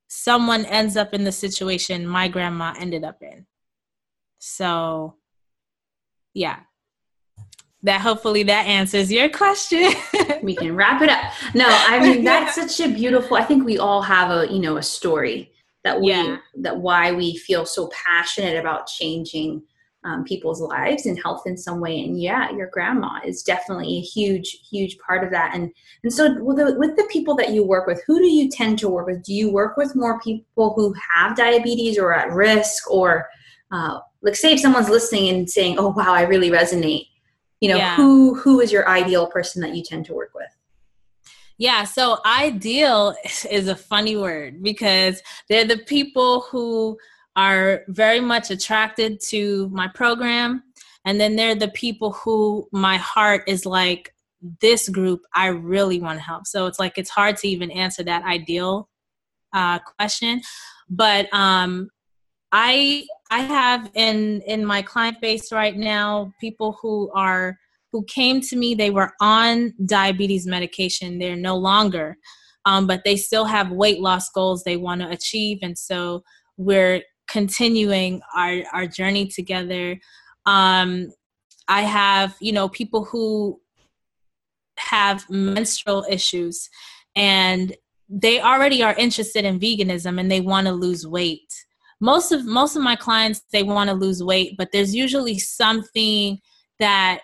someone 0.08 0.66
ends 0.66 0.98
up 0.98 1.14
in 1.14 1.24
the 1.24 1.32
situation 1.32 2.08
my 2.08 2.28
grandma 2.28 2.74
ended 2.78 3.04
up 3.04 3.18
in. 3.22 3.46
So, 4.40 5.16
yeah. 6.34 6.60
That 7.84 8.02
hopefully 8.02 8.44
that 8.44 8.66
answers 8.66 9.12
your 9.12 9.30
question. 9.30 9.92
we 10.42 10.56
can 10.56 10.76
wrap 10.76 11.02
it 11.02 11.10
up. 11.10 11.34
No, 11.54 11.66
I 11.68 12.00
mean 12.00 12.24
that's 12.26 12.56
such 12.56 12.86
a 12.86 12.94
beautiful. 12.94 13.38
I 13.38 13.44
think 13.44 13.66
we 13.66 13.78
all 13.78 14.02
have 14.02 14.32
a 14.32 14.52
you 14.52 14.60
know 14.60 14.78
a 14.78 14.84
story 14.84 15.52
that 15.84 16.00
we 16.00 16.10
yeah. 16.10 16.38
that 16.56 16.78
why 16.78 17.12
we 17.12 17.36
feel 17.38 17.66
so 17.66 17.90
passionate 17.90 18.58
about 18.58 18.88
changing 18.88 19.64
um, 20.06 20.24
people's 20.24 20.62
lives 20.62 21.06
and 21.06 21.22
health 21.22 21.44
in 21.46 21.58
some 21.58 21.80
way. 21.80 22.02
And 22.02 22.22
yeah, 22.22 22.52
your 22.52 22.68
grandma 22.68 23.20
is 23.26 23.42
definitely 23.42 23.98
a 23.98 24.02
huge, 24.02 24.60
huge 24.70 24.98
part 25.00 25.24
of 25.24 25.32
that. 25.32 25.54
And 25.54 25.72
and 26.04 26.14
so 26.14 26.42
with 26.42 26.58
the, 26.58 26.76
with 26.78 26.96
the 26.96 27.08
people 27.12 27.36
that 27.36 27.52
you 27.52 27.66
work 27.66 27.88
with, 27.88 28.02
who 28.08 28.20
do 28.20 28.28
you 28.28 28.50
tend 28.50 28.80
to 28.80 28.90
work 28.90 29.08
with? 29.08 29.24
Do 29.24 29.34
you 29.34 29.52
work 29.52 29.78
with 29.78 29.96
more 29.96 30.20
people 30.22 30.74
who 30.76 30.94
have 31.12 31.36
diabetes 31.36 31.98
or 31.98 32.14
at 32.14 32.32
risk, 32.32 32.90
or 32.90 33.28
uh, 33.72 34.00
like 34.24 34.36
say 34.36 34.54
if 34.54 34.60
someone's 34.60 34.90
listening 34.90 35.30
and 35.30 35.50
saying 35.50 35.78
oh 35.78 35.90
wow 35.90 36.14
i 36.14 36.22
really 36.22 36.50
resonate 36.50 37.08
you 37.64 37.70
know 37.70 37.78
yeah. 37.78 37.96
who 37.96 38.36
who 38.36 38.60
is 38.60 38.74
your 38.74 38.88
ideal 38.90 39.26
person 39.26 39.62
that 39.62 39.74
you 39.74 39.82
tend 39.82 40.06
to 40.06 40.14
work 40.14 40.32
with 40.36 40.50
yeah 41.58 41.86
so 41.86 42.20
ideal 42.26 43.16
is 43.50 43.70
a 43.70 43.76
funny 43.76 44.18
word 44.18 44.62
because 44.62 45.22
they're 45.48 45.66
the 45.66 45.78
people 45.78 46.42
who 46.42 46.98
are 47.38 47.84
very 47.88 48.20
much 48.20 48.52
attracted 48.52 49.20
to 49.30 49.70
my 49.70 49.88
program 49.88 50.62
and 51.06 51.20
then 51.20 51.38
they're 51.38 51.56
the 51.56 51.70
people 51.70 52.12
who 52.12 52.68
my 52.74 52.98
heart 52.98 53.44
is 53.48 53.66
like 53.66 54.14
this 54.60 54.90
group 54.90 55.22
i 55.34 55.48
really 55.48 56.02
want 56.02 56.20
to 56.20 56.24
help 56.24 56.46
so 56.46 56.66
it's 56.66 56.80
like 56.80 56.98
it's 56.98 57.10
hard 57.10 57.38
to 57.38 57.48
even 57.48 57.72
answer 57.72 58.04
that 58.04 58.24
ideal 58.26 58.90
uh, 59.54 59.80
question 59.98 60.42
but 60.90 61.34
um, 61.34 61.90
I 62.52 63.08
I 63.34 63.40
have 63.40 63.90
in 63.96 64.42
in 64.46 64.66
my 64.66 64.82
client 64.82 65.20
base 65.20 65.52
right 65.52 65.76
now 65.76 66.34
people 66.40 66.78
who 66.82 67.12
are 67.16 67.58
who 67.92 68.04
came 68.06 68.42
to 68.42 68.56
me 68.56 68.76
they 68.76 68.92
were 68.92 69.12
on 69.22 69.74
diabetes 69.86 70.46
medication. 70.46 71.18
They're 71.18 71.36
no 71.36 71.58
longer 71.58 72.18
um, 72.66 72.88
but 72.88 73.02
they 73.04 73.16
still 73.16 73.46
have 73.46 73.72
weight 73.72 74.00
loss 74.00 74.30
goals 74.30 74.64
they 74.64 74.78
want 74.78 75.02
to 75.02 75.10
achieve. 75.10 75.60
And 75.62 75.78
so 75.78 76.24
we're 76.58 77.02
continuing 77.28 78.22
our 78.36 78.64
our 78.72 78.88
journey 78.88 79.28
together. 79.28 80.00
Um, 80.46 81.12
i 81.70 81.82
have 81.82 82.36
you 82.42 82.52
know 82.52 82.68
people 82.68 83.06
who 83.06 83.58
have 84.78 85.30
menstrual 85.30 86.06
issues 86.10 86.70
and 87.16 87.74
they 88.10 88.42
already 88.42 88.84
are 88.84 88.94
interested 88.96 89.46
in 89.46 89.62
veganism 89.62 90.20
and 90.20 90.30
they 90.30 90.42
want 90.42 90.68
to 90.68 90.74
lose 90.74 91.08
weight 91.08 91.50
most 92.00 92.32
of 92.32 92.46
most 92.46 92.76
of 92.76 92.84
my 92.84 92.96
clients 92.96 93.42
they 93.52 93.64
want 93.64 93.90
to 93.90 93.96
lose 93.96 94.24
weight 94.24 94.56
but 94.58 94.70
there's 94.72 94.94
usually 94.94 95.40
something 95.40 96.40
that 96.80 97.20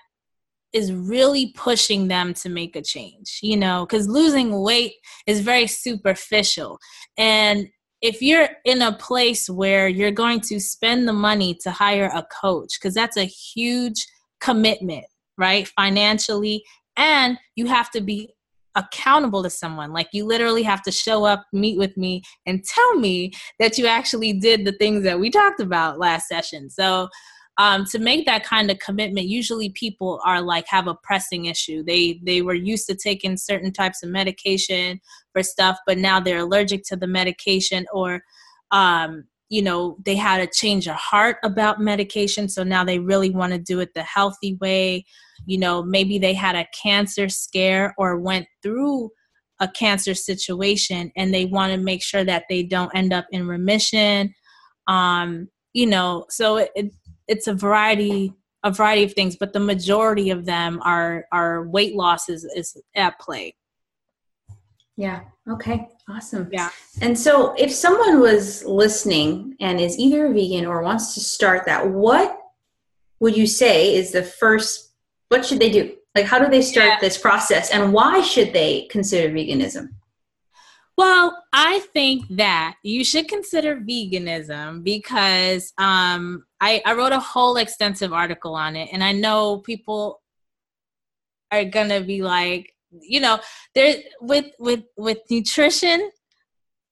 is 0.72 0.94
really 0.94 1.52
pushing 1.56 2.08
them 2.08 2.34
to 2.34 2.48
make 2.50 2.76
a 2.76 2.82
change 2.82 3.40
you 3.42 3.58
know 3.58 3.86
because 3.86 4.08
losing 4.08 4.62
weight 4.62 4.94
is 5.30 5.42
very 5.42 5.68
superficial. 5.68 6.80
And 7.18 7.68
if 8.02 8.22
you're 8.22 8.50
in 8.66 8.82
a 8.82 8.94
place 8.94 9.50
where 9.50 9.88
you're 9.88 10.12
going 10.12 10.42
to 10.42 10.60
spend 10.60 11.08
the 11.08 11.14
money 11.14 11.56
to 11.62 11.72
hire 11.72 12.10
a 12.14 12.26
coach 12.42 12.80
because 12.80 12.96
that's 12.96 13.18
a 13.18 13.26
huge 13.26 14.06
commitment 14.40 15.06
right 15.38 15.68
financially 15.68 16.64
and 16.96 17.38
you 17.56 17.68
have 17.68 17.92
to 17.92 18.02
be 18.02 18.34
accountable 18.76 19.44
to 19.44 19.50
someone. 19.50 19.94
Like 19.94 20.10
you 20.14 20.26
literally 20.26 20.64
have 20.64 20.82
to 20.84 20.92
show 20.92 21.26
up, 21.26 21.46
meet 21.54 21.78
with 21.78 21.96
me, 21.98 22.24
and 22.46 22.64
tell 22.64 22.96
me 22.96 23.34
that 23.60 23.78
you 23.78 23.88
actually 23.88 24.34
did 24.34 24.66
the 24.66 24.74
things 24.74 25.04
that 25.04 25.20
we 25.20 25.30
talked 25.30 25.60
about 25.60 26.00
last 26.00 26.28
session. 26.28 26.70
So 26.70 27.10
um, 27.60 27.84
to 27.86 28.00
make 28.00 28.26
that 28.26 28.46
kind 28.46 28.72
of 28.72 28.80
commitment, 28.80 29.28
usually 29.28 29.70
people 29.72 30.22
are 30.24 30.42
like 30.42 30.66
have 30.68 30.88
a 30.88 30.96
pressing 31.04 31.46
issue. 31.46 31.84
They 31.84 32.22
they 32.24 32.42
were 32.42 32.54
used 32.54 32.88
to 32.88 32.96
taking 32.96 33.36
certain 33.36 33.74
types 33.74 34.02
of 34.02 34.10
medication 34.10 35.02
for 35.34 35.44
stuff, 35.44 35.78
but 35.86 35.98
now 35.98 36.22
they're 36.22 36.40
allergic 36.40 36.84
to 36.86 36.96
the 36.96 37.08
medication 37.08 37.86
or 37.94 38.22
um, 38.72 39.26
you 39.50 39.62
know 39.62 39.98
they 40.06 40.16
had 40.16 40.40
a 40.40 40.48
change 40.48 40.88
of 40.88 40.96
heart 40.96 41.38
about 41.44 41.82
medication 41.82 42.48
so 42.48 42.64
now 42.64 42.84
they 42.84 43.00
really 43.00 43.32
want 43.32 43.52
to 43.52 43.60
do 43.60 43.80
it 43.80 43.94
the 43.94 44.04
healthy 44.04 44.56
way. 44.56 45.06
You 45.46 45.58
know 45.58 45.84
maybe 45.84 46.20
they 46.20 46.34
had 46.34 46.56
a 46.56 46.68
cancer 46.82 47.28
scare 47.30 47.94
or 47.98 48.20
went 48.20 48.48
through 48.62 49.12
a 49.60 49.68
cancer 49.68 50.14
situation 50.14 51.12
and 51.18 51.34
they 51.34 51.46
want 51.46 51.74
to 51.74 51.78
make 51.78 52.02
sure 52.02 52.24
that 52.24 52.46
they 52.50 52.64
don't 52.64 52.96
end 52.96 53.12
up 53.12 53.26
in 53.32 53.48
remission. 53.48 54.34
Um 54.88 55.50
you 55.74 55.86
know 55.86 56.26
so 56.30 56.58
it, 56.58 56.72
it, 56.76 56.92
it's 57.28 57.48
a 57.48 57.54
variety 57.54 58.34
a 58.64 58.72
variety 58.72 59.04
of 59.04 59.14
things 59.14 59.36
but 59.36 59.54
the 59.54 59.60
majority 59.60 60.30
of 60.30 60.46
them 60.46 60.80
are 60.84 61.26
are 61.32 61.68
weight 61.70 61.96
loss 61.96 62.28
is, 62.30 62.44
is 62.56 62.76
at 62.96 63.20
play 63.20 63.56
yeah 65.00 65.22
okay 65.50 65.88
awesome 66.10 66.50
yeah 66.52 66.70
and 67.02 67.18
so 67.18 67.54
if 67.58 67.72
someone 67.72 68.20
was 68.20 68.64
listening 68.66 69.56
and 69.60 69.80
is 69.80 69.98
either 69.98 70.26
a 70.26 70.34
vegan 70.34 70.66
or 70.66 70.84
wants 70.84 71.14
to 71.14 71.20
start 71.20 71.66
that 71.66 71.90
what 71.90 72.38
would 73.20 73.36
you 73.36 73.48
say 73.48 73.96
is 73.96 74.12
the 74.12 74.24
first 74.24 74.90
what 75.30 75.46
should 75.46 75.60
they 75.60 75.70
do? 75.70 75.96
Like, 76.16 76.26
how 76.26 76.40
do 76.40 76.50
they 76.50 76.62
start 76.62 76.88
yeah. 76.88 76.98
this 77.00 77.18
process 77.18 77.72
and 77.72 77.94
why 77.94 78.22
should 78.22 78.52
they 78.52 78.88
consider 78.90 79.34
veganism? 79.34 79.90
Well, 80.98 81.44
I 81.54 81.80
think 81.94 82.26
that 82.32 82.76
you 82.84 83.06
should 83.06 83.30
consider 83.30 83.78
veganism 83.78 84.84
because 84.84 85.72
um, 85.78 86.44
I, 86.60 86.82
I 86.86 86.94
wrote 86.94 87.14
a 87.14 87.20
whole 87.20 87.56
extensive 87.56 88.12
article 88.12 88.54
on 88.54 88.76
it, 88.76 88.90
and 88.92 89.02
I 89.02 89.14
know 89.14 89.60
people 89.60 90.20
are 91.52 91.64
gonna 91.64 92.02
be 92.02 92.22
like, 92.22 92.74
you 92.92 93.20
know, 93.20 93.40
there 93.76 93.98
with 94.22 94.46
with 94.60 94.84
with 94.98 95.20
nutrition, 95.30 96.12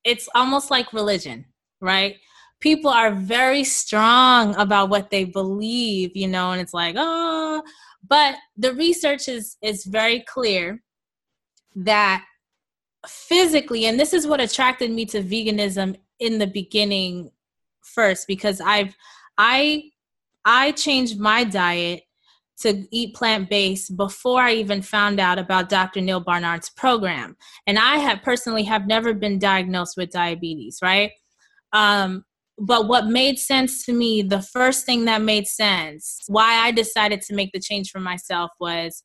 it's 0.04 0.30
almost 0.36 0.72
like 0.72 0.94
religion, 0.94 1.46
right? 1.82 2.16
People 2.60 2.89
are 2.89 3.12
very 3.12 3.63
strong 3.63 4.56
about 4.56 4.89
what 4.89 5.10
they 5.10 5.25
believe, 5.25 6.16
you 6.16 6.27
know, 6.27 6.51
and 6.51 6.62
it's 6.62 6.74
like, 6.74 6.96
oh, 6.98 7.62
but 8.08 8.36
the 8.58 8.74
research 8.74 9.27
is 9.27 9.58
is 9.62 9.86
very 9.86 10.22
clear 10.22 10.82
that 11.75 12.25
physically, 13.08 13.86
and 13.86 14.00
this 14.00 14.13
is 14.13 14.25
what 14.27 14.42
attracted 14.42 14.92
me 14.92 15.06
to 15.06 15.22
veganism 15.22 15.96
in 16.20 16.39
the 16.39 16.48
beginning 16.48 17.32
first, 17.84 18.27
because 18.27 18.60
I've 18.62 18.96
I 19.38 19.92
I 20.46 20.72
changed 20.72 21.20
my 21.20 21.44
diet 21.44 22.03
to 22.61 22.87
eat 22.91 23.13
plant 23.13 23.50
based 23.50 23.96
before 23.96 24.41
I 24.41 24.53
even 24.53 24.81
found 24.81 25.20
out 25.20 25.37
about 25.37 25.70
Dr. 25.70 26.01
Neal 26.01 26.20
Barnard's 26.20 26.70
program. 26.70 27.37
And 27.67 27.77
I 27.77 27.98
have 27.98 28.24
personally 28.24 28.63
have 28.63 28.87
never 28.87 29.13
been 29.13 29.37
diagnosed 29.37 29.96
with 29.96 30.09
diabetes, 30.09 30.79
right? 30.81 31.11
Um, 31.74 32.25
but 32.57 32.87
what 32.87 33.05
made 33.05 33.37
sense 33.37 33.85
to 33.85 33.93
me, 33.93 34.24
the 34.24 34.41
first 34.41 34.85
thing 34.85 35.05
that 35.05 35.22
made 35.22 35.48
sense, 35.48 36.24
why 36.27 36.55
I 36.55 36.72
decided 36.72 37.22
to 37.24 37.35
make 37.35 37.51
the 37.53 37.59
change 37.59 37.91
for 37.91 38.00
myself 38.00 38.50
was 38.59 39.03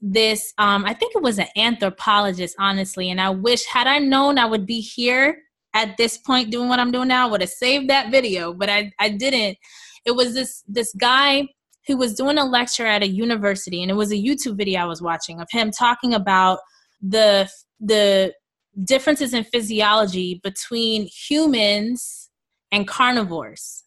this 0.00 0.52
um, 0.58 0.84
I 0.84 0.92
think 0.92 1.14
it 1.14 1.22
was 1.22 1.38
an 1.38 1.46
anthropologist, 1.56 2.56
honestly. 2.58 3.10
And 3.10 3.20
I 3.20 3.30
wish, 3.30 3.64
had 3.64 3.86
I 3.86 3.98
known 4.00 4.38
I 4.38 4.44
would 4.44 4.66
be 4.66 4.80
here 4.80 5.38
at 5.72 5.96
this 5.96 6.18
point 6.18 6.50
doing 6.50 6.68
what 6.68 6.78
I'm 6.78 6.90
doing 6.92 7.08
now, 7.08 7.26
I 7.26 7.30
would 7.30 7.40
have 7.40 7.50
saved 7.50 7.88
that 7.90 8.10
video, 8.10 8.52
but 8.52 8.68
I, 8.68 8.92
I 8.98 9.08
didn't. 9.08 9.56
It 10.04 10.12
was 10.12 10.34
this 10.34 10.62
this 10.68 10.92
guy 10.94 11.48
who 11.86 11.96
was 11.96 12.14
doing 12.14 12.38
a 12.38 12.44
lecture 12.44 12.86
at 12.86 13.02
a 13.02 13.08
university, 13.08 13.82
and 13.82 13.90
it 13.90 13.94
was 13.94 14.12
a 14.12 14.16
YouTube 14.16 14.56
video 14.56 14.80
I 14.80 14.86
was 14.86 15.02
watching 15.02 15.40
of 15.40 15.48
him 15.50 15.70
talking 15.70 16.14
about 16.14 16.58
the 17.02 17.48
the 17.80 18.34
differences 18.82 19.34
in 19.34 19.44
physiology 19.44 20.40
between 20.42 21.06
humans 21.06 22.30
and 22.72 22.88
carnivores. 22.88 23.84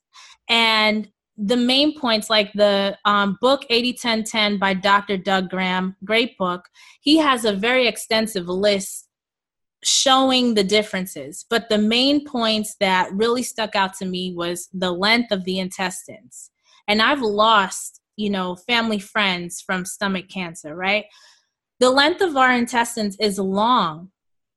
And 0.49 1.09
the 1.37 1.57
main 1.57 1.99
points, 1.99 2.29
like 2.29 2.51
the 2.53 2.97
um, 3.05 3.37
book 3.41 3.65
801010 3.69 4.57
by 4.57 4.73
Dr. 4.73 5.17
Doug 5.17 5.49
Graham, 5.49 5.95
great 6.03 6.37
book, 6.37 6.65
he 7.01 7.17
has 7.17 7.45
a 7.45 7.53
very 7.53 7.87
extensive 7.87 8.47
list 8.47 9.07
showing 9.83 10.55
the 10.55 10.63
differences. 10.63 11.45
But 11.49 11.69
the 11.69 11.77
main 11.77 12.25
points 12.25 12.75
that 12.79 13.11
really 13.13 13.43
stuck 13.43 13.75
out 13.75 13.93
to 13.95 14.05
me 14.05 14.33
was 14.33 14.69
the 14.73 14.91
length 14.91 15.31
of 15.31 15.43
the 15.43 15.59
intestines. 15.59 16.49
And 16.87 17.01
I've 17.01 17.21
lost, 17.21 18.01
you 18.15 18.29
know, 18.29 18.55
family 18.55 18.99
friends 18.99 19.61
from 19.65 19.85
stomach 19.85 20.29
cancer, 20.29 20.75
right? 20.75 21.05
The 21.79 21.89
length 21.89 22.21
of 22.21 22.35
our 22.37 22.53
intestines 22.53 23.17
is 23.19 23.37
long 23.37 24.11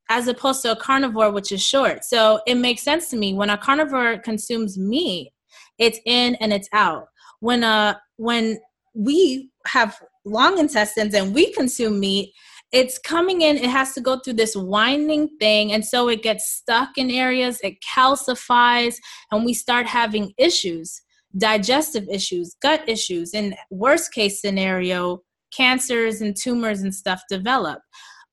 as 0.09 0.27
opposed 0.27 0.63
to 0.63 0.73
a 0.73 0.77
carnivore, 0.77 1.31
which 1.31 1.53
is 1.53 1.63
short. 1.63 2.05
So 2.05 2.41
it 2.47 2.57
makes 2.57 2.83
sense 2.83 3.09
to 3.11 3.17
me 3.17 3.33
when 3.35 3.51
a 3.51 3.59
carnivore 3.59 4.19
consumes 4.19 4.79
meat, 4.79 5.33
it's 5.79 6.01
in 6.05 6.35
and 6.37 6.53
it's 6.53 6.69
out. 6.73 7.07
When 7.41 7.65
uh 7.65 7.95
when 8.17 8.59
we 8.95 9.51
have 9.67 9.99
long 10.25 10.59
intestines 10.59 11.15
and 11.15 11.35
we 11.35 11.53
consume 11.53 12.01
meat, 12.01 12.33
it's 12.73 12.99
coming 12.99 13.43
in, 13.43 13.57
it 13.57 13.71
has 13.71 13.95
to 13.95 14.01
go 14.01 14.19
through 14.19 14.35
this 14.35 14.55
winding 14.55 15.29
thing, 15.41 15.73
and 15.73 15.85
so 15.85 16.09
it 16.09 16.23
gets 16.23 16.51
stuck 16.51 16.91
in 16.97 17.11
areas, 17.11 17.59
it 17.63 17.77
calcifies, 17.81 18.97
and 19.31 19.45
we 19.45 19.55
start 19.55 19.87
having 19.87 20.33
issues, 20.39 21.03
digestive 21.37 22.09
issues, 22.09 22.57
gut 22.63 22.83
issues, 22.89 23.35
and 23.35 23.55
worst 23.71 24.13
case 24.13 24.41
scenario, 24.41 25.23
cancers 25.55 26.21
and 26.21 26.37
tumors 26.37 26.83
and 26.83 26.95
stuff 26.95 27.23
develop. 27.29 27.81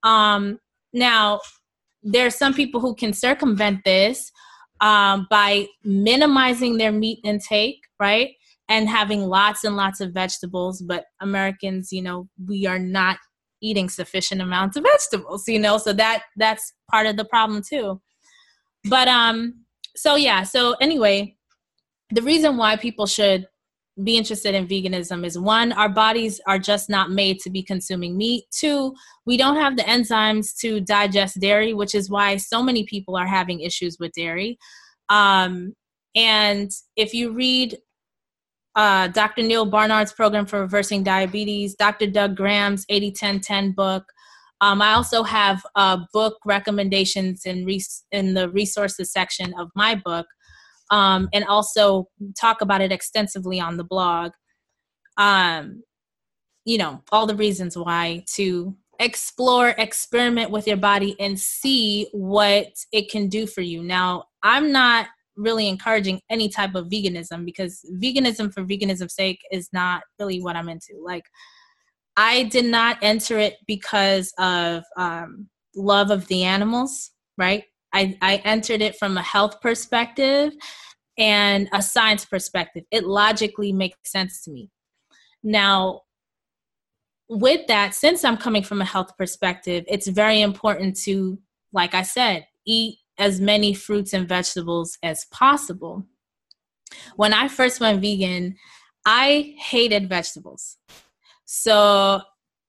Um, 0.04 0.60
now, 0.94 1.42
there 2.04 2.26
are 2.26 2.32
some 2.32 2.54
people 2.54 2.80
who 2.80 2.96
can 2.96 3.14
circumvent 3.14 3.84
this 3.84 4.32
um, 4.82 5.28
by 5.30 5.68
minimizing 5.84 6.78
their 6.78 6.92
meat 6.92 7.20
intake, 7.24 7.82
right? 8.00 8.32
And 8.70 8.88
having 8.90 9.22
lots 9.22 9.64
and 9.64 9.76
lots 9.76 10.02
of 10.02 10.14
vegetables. 10.14 10.82
But 10.82 11.06
Americans, 11.22 11.92
you 11.92 12.02
know, 12.02 12.28
we 12.46 12.66
are 12.66 12.80
not 12.80 13.18
eating 13.62 13.90
sufficient 13.90 14.42
amounts 14.42 14.78
of 14.78 14.84
vegetables, 14.84 15.48
you 15.48 15.60
know, 15.60 15.78
so 15.78 15.94
that 15.94 16.24
that's 16.36 16.74
part 16.92 17.08
of 17.08 17.18
the 17.18 17.26
problem 17.26 17.62
too. 17.68 18.00
But 18.86 19.08
um, 19.08 19.66
so 19.96 20.16
yeah, 20.16 20.44
so 20.44 20.74
anyway, 20.80 21.37
the 22.12 22.22
reason 22.22 22.58
why 22.58 22.76
people 22.76 23.06
should 23.06 23.48
be 24.04 24.16
interested 24.16 24.54
in 24.54 24.68
veganism 24.68 25.26
is 25.26 25.40
one, 25.40 25.72
our 25.72 25.90
bodies 25.90 26.40
are 26.46 26.60
just 26.60 26.90
not 26.90 27.10
made 27.10 27.40
to 27.40 27.50
be 27.50 27.64
consuming 27.64 28.16
meat. 28.16 28.46
Two, 28.52 28.94
we 29.26 29.38
don't 29.38 29.56
have 29.56 29.76
the 29.76 29.84
enzymes 29.84 30.56
to 30.60 30.80
digest 30.80 31.40
dairy, 31.40 31.74
which 31.74 31.96
is 31.96 32.10
why 32.10 32.38
so 32.38 32.62
many 32.62 32.84
people 32.84 33.16
are 33.16 33.26
having 33.26 33.60
issues 33.62 33.98
with 34.00 34.12
dairy. 34.14 34.58
Um, 35.10 35.74
and 36.16 36.70
if 36.96 37.14
you 37.14 37.32
read 37.32 37.78
uh, 38.76 39.08
Dr. 39.08 39.42
Neal 39.42 39.66
Barnard's 39.66 40.14
program 40.14 40.46
for 40.46 40.62
reversing 40.62 41.04
diabetes, 41.04 41.74
Dr. 41.74 42.06
Doug 42.08 42.36
Graham's 42.36 42.86
80 42.90 43.12
10 43.12 43.40
10 43.40 43.72
book, 43.72 44.04
um, 44.62 44.82
I 44.82 44.94
also 44.94 45.24
have 45.24 45.64
uh, 45.76 46.00
book 46.14 46.38
recommendations 46.46 47.46
in, 47.46 47.66
res- 47.66 48.04
in 48.12 48.36
the 48.36 48.50
resources 48.50 49.12
section 49.12 49.54
of 49.58 49.70
my 49.76 49.96
book 49.96 50.28
um, 50.92 51.30
and 51.34 51.46
also 51.46 52.08
talk 52.40 52.62
about 52.62 52.82
it 52.82 52.92
extensively 52.92 53.60
on 53.60 53.78
the 53.78 53.84
blog. 53.84 54.32
Um, 55.18 55.84
you 56.66 56.78
know, 56.78 57.02
all 57.12 57.26
the 57.26 57.36
reasons 57.36 57.78
why 57.78 58.24
to 58.36 58.76
explore, 59.00 59.70
experiment 59.78 60.52
with 60.52 60.68
your 60.68 60.78
body, 60.78 61.16
and 61.20 61.40
see 61.40 62.08
what 62.12 62.68
it 62.92 63.10
can 63.10 63.30
do 63.30 63.48
for 63.48 63.62
you. 63.62 63.84
Now, 63.84 64.26
I'm 64.44 64.72
not 64.72 65.08
really 65.36 65.68
encouraging 65.68 66.20
any 66.30 66.50
type 66.50 66.76
of 66.76 66.88
veganism 66.88 67.46
because 67.46 67.86
veganism 68.02 68.54
for 68.54 68.64
veganism's 68.64 69.14
sake 69.14 69.40
is 69.52 69.70
not 69.72 70.02
really 70.20 70.42
what 70.42 70.56
I'm 70.56 70.68
into. 70.68 71.00
Like, 71.04 71.26
I 72.18 72.44
did 72.44 72.66
not 72.66 72.98
enter 73.02 73.38
it 73.38 73.58
because 73.68 74.34
of 74.40 74.84
um, 74.98 75.48
love 75.76 76.10
of 76.10 76.28
the 76.28 76.44
animals, 76.44 77.12
right? 77.38 77.64
I, 77.94 78.18
I 78.22 78.38
entered 78.38 78.82
it 78.82 78.96
from 78.98 79.18
a 79.18 79.22
health 79.22 79.62
perspective 79.62 80.54
and 81.18 81.68
a 81.74 81.82
science 81.82 82.26
perspective. 82.26 82.84
It 82.92 83.06
logically 83.06 83.72
makes 83.72 83.98
sense 84.06 84.44
to 84.44 84.52
me. 84.52 84.70
Now, 85.44 86.02
with 87.30 87.68
that, 87.68 87.94
since 87.94 88.24
I'm 88.24 88.38
coming 88.38 88.64
from 88.64 88.82
a 88.82 88.86
health 88.86 89.18
perspective, 89.18 89.84
it's 89.88 90.08
very 90.08 90.42
important 90.42 90.98
to, 91.02 91.40
like 91.74 91.94
I 91.94 92.04
said, 92.04 92.46
eat 92.66 93.00
as 93.18 93.42
many 93.42 93.74
fruits 93.74 94.14
and 94.14 94.28
vegetables 94.28 94.98
as 95.04 95.26
possible. 95.32 96.06
When 97.16 97.34
I 97.34 97.48
first 97.48 97.80
went 97.80 98.02
vegan, 98.02 98.56
I 99.06 99.56
hated 99.58 100.10
vegetables. 100.10 100.78
So 101.46 102.22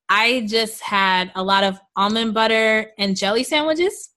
I 0.09 0.47
just 0.49 0.81
had 0.83 1.31
a 1.35 1.43
lot 1.43 1.65
of 1.65 1.79
almond 1.97 2.35
butter 2.35 2.93
and 2.99 3.17
jelly 3.17 3.45
sandwiches. 3.45 4.11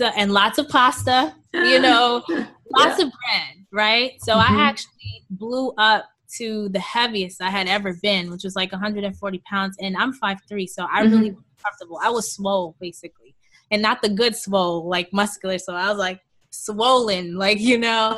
So 0.00 0.06
and 0.06 0.32
lots 0.32 0.56
of 0.56 0.66
pasta, 0.70 1.34
you 1.52 1.78
know, 1.82 2.24
lots 2.26 2.98
yeah. 2.98 3.04
of 3.04 3.12
bread, 3.12 3.66
right? 3.70 4.12
So 4.22 4.32
mm-hmm. 4.32 4.56
I 4.56 4.62
actually 4.62 5.26
blew 5.28 5.74
up 5.76 6.06
to 6.38 6.70
the 6.70 6.80
heaviest 6.80 7.42
I 7.42 7.50
had 7.50 7.68
ever 7.68 7.92
been, 8.02 8.30
which 8.30 8.42
was 8.42 8.56
like 8.56 8.72
140 8.72 9.38
pounds, 9.40 9.76
and 9.78 9.94
I'm 9.98 10.18
5'3", 10.18 10.66
so 10.70 10.86
I 10.90 11.02
mm-hmm. 11.02 11.12
really 11.12 11.30
was 11.32 11.44
comfortable. 11.62 12.00
I 12.02 12.08
was 12.08 12.32
swole 12.32 12.76
basically, 12.80 13.34
and 13.70 13.82
not 13.82 14.00
the 14.00 14.08
good 14.08 14.34
swole, 14.34 14.88
like 14.88 15.12
muscular. 15.12 15.58
So 15.58 15.74
I 15.74 15.90
was 15.90 15.98
like 15.98 16.22
swollen, 16.48 17.36
like 17.36 17.60
you 17.60 17.76
know. 17.76 18.16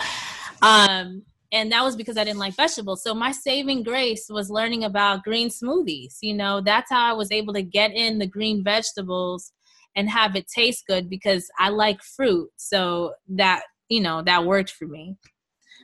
Um, 0.63 1.25
and 1.51 1.73
that 1.73 1.83
was 1.83 1.97
because 1.97 2.17
I 2.17 2.23
didn't 2.23 2.39
like 2.39 2.55
vegetables. 2.55 3.03
So 3.03 3.13
my 3.13 3.33
saving 3.33 3.83
grace 3.83 4.29
was 4.31 4.51
learning 4.51 4.85
about 4.85 5.25
green 5.25 5.49
smoothies. 5.49 6.19
You 6.21 6.35
know, 6.35 6.61
that's 6.61 6.91
how 6.91 7.11
I 7.11 7.13
was 7.13 7.33
able 7.33 7.55
to 7.55 7.63
get 7.63 7.91
in 7.91 8.21
the 8.21 8.27
green 8.29 8.63
vegetables 8.63 9.53
and 9.97 10.09
have 10.09 10.37
it 10.37 10.47
taste 10.49 10.85
good 10.87 11.09
because 11.09 11.49
I 11.59 11.69
like 11.69 12.03
fruit. 12.03 12.51
So 12.57 13.15
that, 13.29 13.63
you 13.89 14.01
know, 14.01 14.23
that 14.23 14.45
worked 14.45 14.71
for 14.71 14.87
me. 14.87 15.17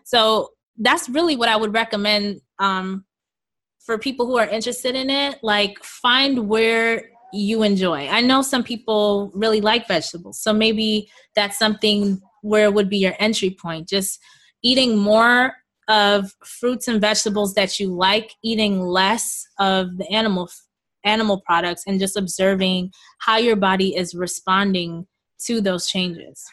So 0.04 0.50
that's 0.78 1.08
really 1.08 1.36
what 1.36 1.48
I 1.48 1.56
would 1.56 1.74
recommend 1.74 2.40
um, 2.58 3.04
for 3.80 3.98
people 3.98 4.26
who 4.26 4.38
are 4.38 4.46
interested 4.46 4.94
in 4.94 5.10
it. 5.10 5.38
Like, 5.42 5.82
find 5.82 6.48
where 6.48 7.10
you 7.32 7.62
enjoy. 7.62 8.08
I 8.08 8.20
know 8.20 8.42
some 8.42 8.64
people 8.64 9.30
really 9.34 9.60
like 9.60 9.86
vegetables. 9.86 10.40
So 10.40 10.52
maybe 10.52 11.10
that's 11.34 11.58
something 11.58 12.20
where 12.42 12.64
it 12.64 12.74
would 12.74 12.88
be 12.88 12.98
your 12.98 13.14
entry 13.18 13.50
point. 13.60 13.88
Just 13.88 14.18
eating 14.62 14.96
more 14.96 15.52
of 15.88 16.32
fruits 16.44 16.88
and 16.88 17.00
vegetables 17.00 17.54
that 17.54 17.78
you 17.80 17.94
like, 17.94 18.34
eating 18.42 18.80
less 18.80 19.46
of 19.58 19.96
the 19.98 20.08
animal 20.10 20.48
animal 21.04 21.42
products 21.46 21.84
and 21.86 22.00
just 22.00 22.16
observing 22.16 22.92
how 23.18 23.36
your 23.36 23.56
body 23.56 23.96
is 23.96 24.14
responding 24.14 25.06
to 25.44 25.60
those 25.60 25.86
changes. 25.86 26.44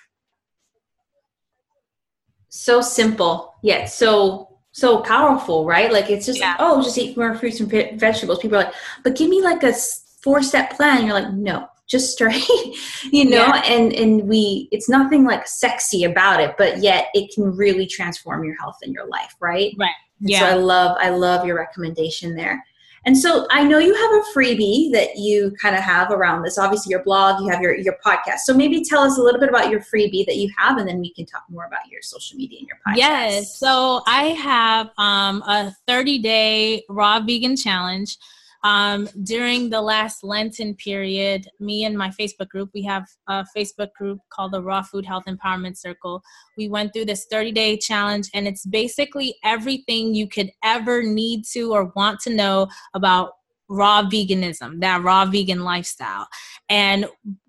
So 2.50 2.82
simple, 2.82 3.54
yet 3.64 3.90
so 3.90 4.50
so 4.72 5.00
powerful, 5.00 5.66
right? 5.66 5.92
Like 5.92 6.10
it's 6.10 6.26
just 6.26 6.40
yeah. 6.40 6.52
like, 6.52 6.58
oh, 6.60 6.82
just 6.84 6.98
eat 6.98 7.16
more 7.18 7.34
fruits 7.36 7.60
and 7.60 8.00
vegetables. 8.00 8.40
People 8.40 8.58
are 8.58 8.66
like, 8.66 8.74
but 9.04 9.16
give 9.16 9.30
me 9.30 9.42
like 9.42 9.64
a 9.64 9.74
four 10.22 10.44
step 10.44 10.72
plan. 10.72 11.06
You're 11.06 11.14
like, 11.14 11.32
no, 11.32 11.68
just 11.88 12.12
straight 12.12 12.44
you 13.12 13.26
know 13.26 13.46
yeah. 13.46 13.62
and 13.66 13.94
and 13.94 14.28
we 14.28 14.68
it's 14.72 14.90
nothing 14.90 15.24
like 15.24 15.48
sexy 15.48 16.04
about 16.04 16.42
it 16.42 16.56
but 16.58 16.80
yet 16.80 17.08
it 17.14 17.34
can 17.34 17.44
really 17.56 17.86
transform 17.86 18.44
your 18.44 18.56
health 18.58 18.78
and 18.82 18.94
your 18.94 19.08
life 19.08 19.36
right 19.40 19.76
right 19.78 19.94
yeah 20.20 20.40
so 20.40 20.46
i 20.46 20.54
love 20.54 20.98
i 21.00 21.10
love 21.10 21.46
your 21.46 21.56
recommendation 21.56 22.36
there 22.36 22.64
and 23.06 23.18
so 23.18 23.48
i 23.52 23.64
know 23.64 23.78
you 23.78 23.94
have 23.94 24.12
a 24.12 24.24
freebie 24.36 24.92
that 24.92 25.18
you 25.18 25.52
kind 25.62 25.76
of 25.76 25.82
have 25.82 26.12
around 26.12 26.44
this. 26.44 26.58
Obviously 26.58 26.92
your 26.92 27.04
blog 27.04 27.42
you 27.42 27.50
have 27.50 27.62
your 27.62 27.76
your 27.76 27.98
podcast. 28.06 28.40
So 28.40 28.54
maybe 28.54 28.84
tell 28.84 29.02
us 29.02 29.18
a 29.18 29.22
little 29.22 29.40
bit 29.40 29.50
about 29.50 29.70
your 29.70 29.82
freebie 29.82 30.26
that 30.26 30.38
you 30.38 30.50
have 30.58 30.78
and 30.78 30.88
then 30.88 31.00
we 31.00 31.14
can 31.14 31.26
talk 31.26 31.44
more 31.50 31.66
about 31.66 31.88
your 31.90 32.02
social 32.02 32.38
media 32.38 32.60
and 32.60 32.68
your 32.68 32.78
podcast. 32.88 32.98
Yes. 32.98 33.60
So 33.60 34.02
i 34.08 34.26
have 34.28 34.90
um, 34.98 35.42
a 35.44 35.76
30 35.88 36.20
day 36.20 36.84
raw 36.90 37.20
vegan 37.20 37.56
challenge 37.56 38.18
um, 38.66 39.08
during 39.22 39.70
the 39.70 39.80
last 39.80 40.24
Lenten 40.24 40.74
period, 40.74 41.48
me 41.60 41.84
and 41.84 41.96
my 41.96 42.10
Facebook 42.10 42.50
group, 42.50 42.72
we 42.74 42.82
have 42.82 43.06
a 43.28 43.46
Facebook 43.56 43.94
group 43.94 44.18
called 44.32 44.54
the 44.54 44.64
Raw 44.64 44.82
Food 44.82 45.06
Health 45.06 45.26
Empowerment 45.28 45.78
Circle. 45.78 46.24
We 46.58 46.68
went 46.68 46.92
through 46.92 47.06
this 47.06 47.28
30 47.30 47.52
day 47.52 47.78
challenge, 47.78 48.28
and 48.34 48.48
it's 48.48 48.66
basically 48.66 49.36
everything 49.44 50.16
you 50.16 50.28
could 50.28 50.50
ever 50.64 51.04
need 51.04 51.46
to 51.54 51.74
or 51.74 51.92
want 51.96 52.22
to 52.22 52.32
know 52.32 52.68
about 52.96 53.34
raw 53.70 54.02
veganism, 54.02 54.82
that 54.82 55.04
raw 55.04 55.26
vegan 55.26 55.64
lifestyle. 55.64 56.28
And 56.68 57.06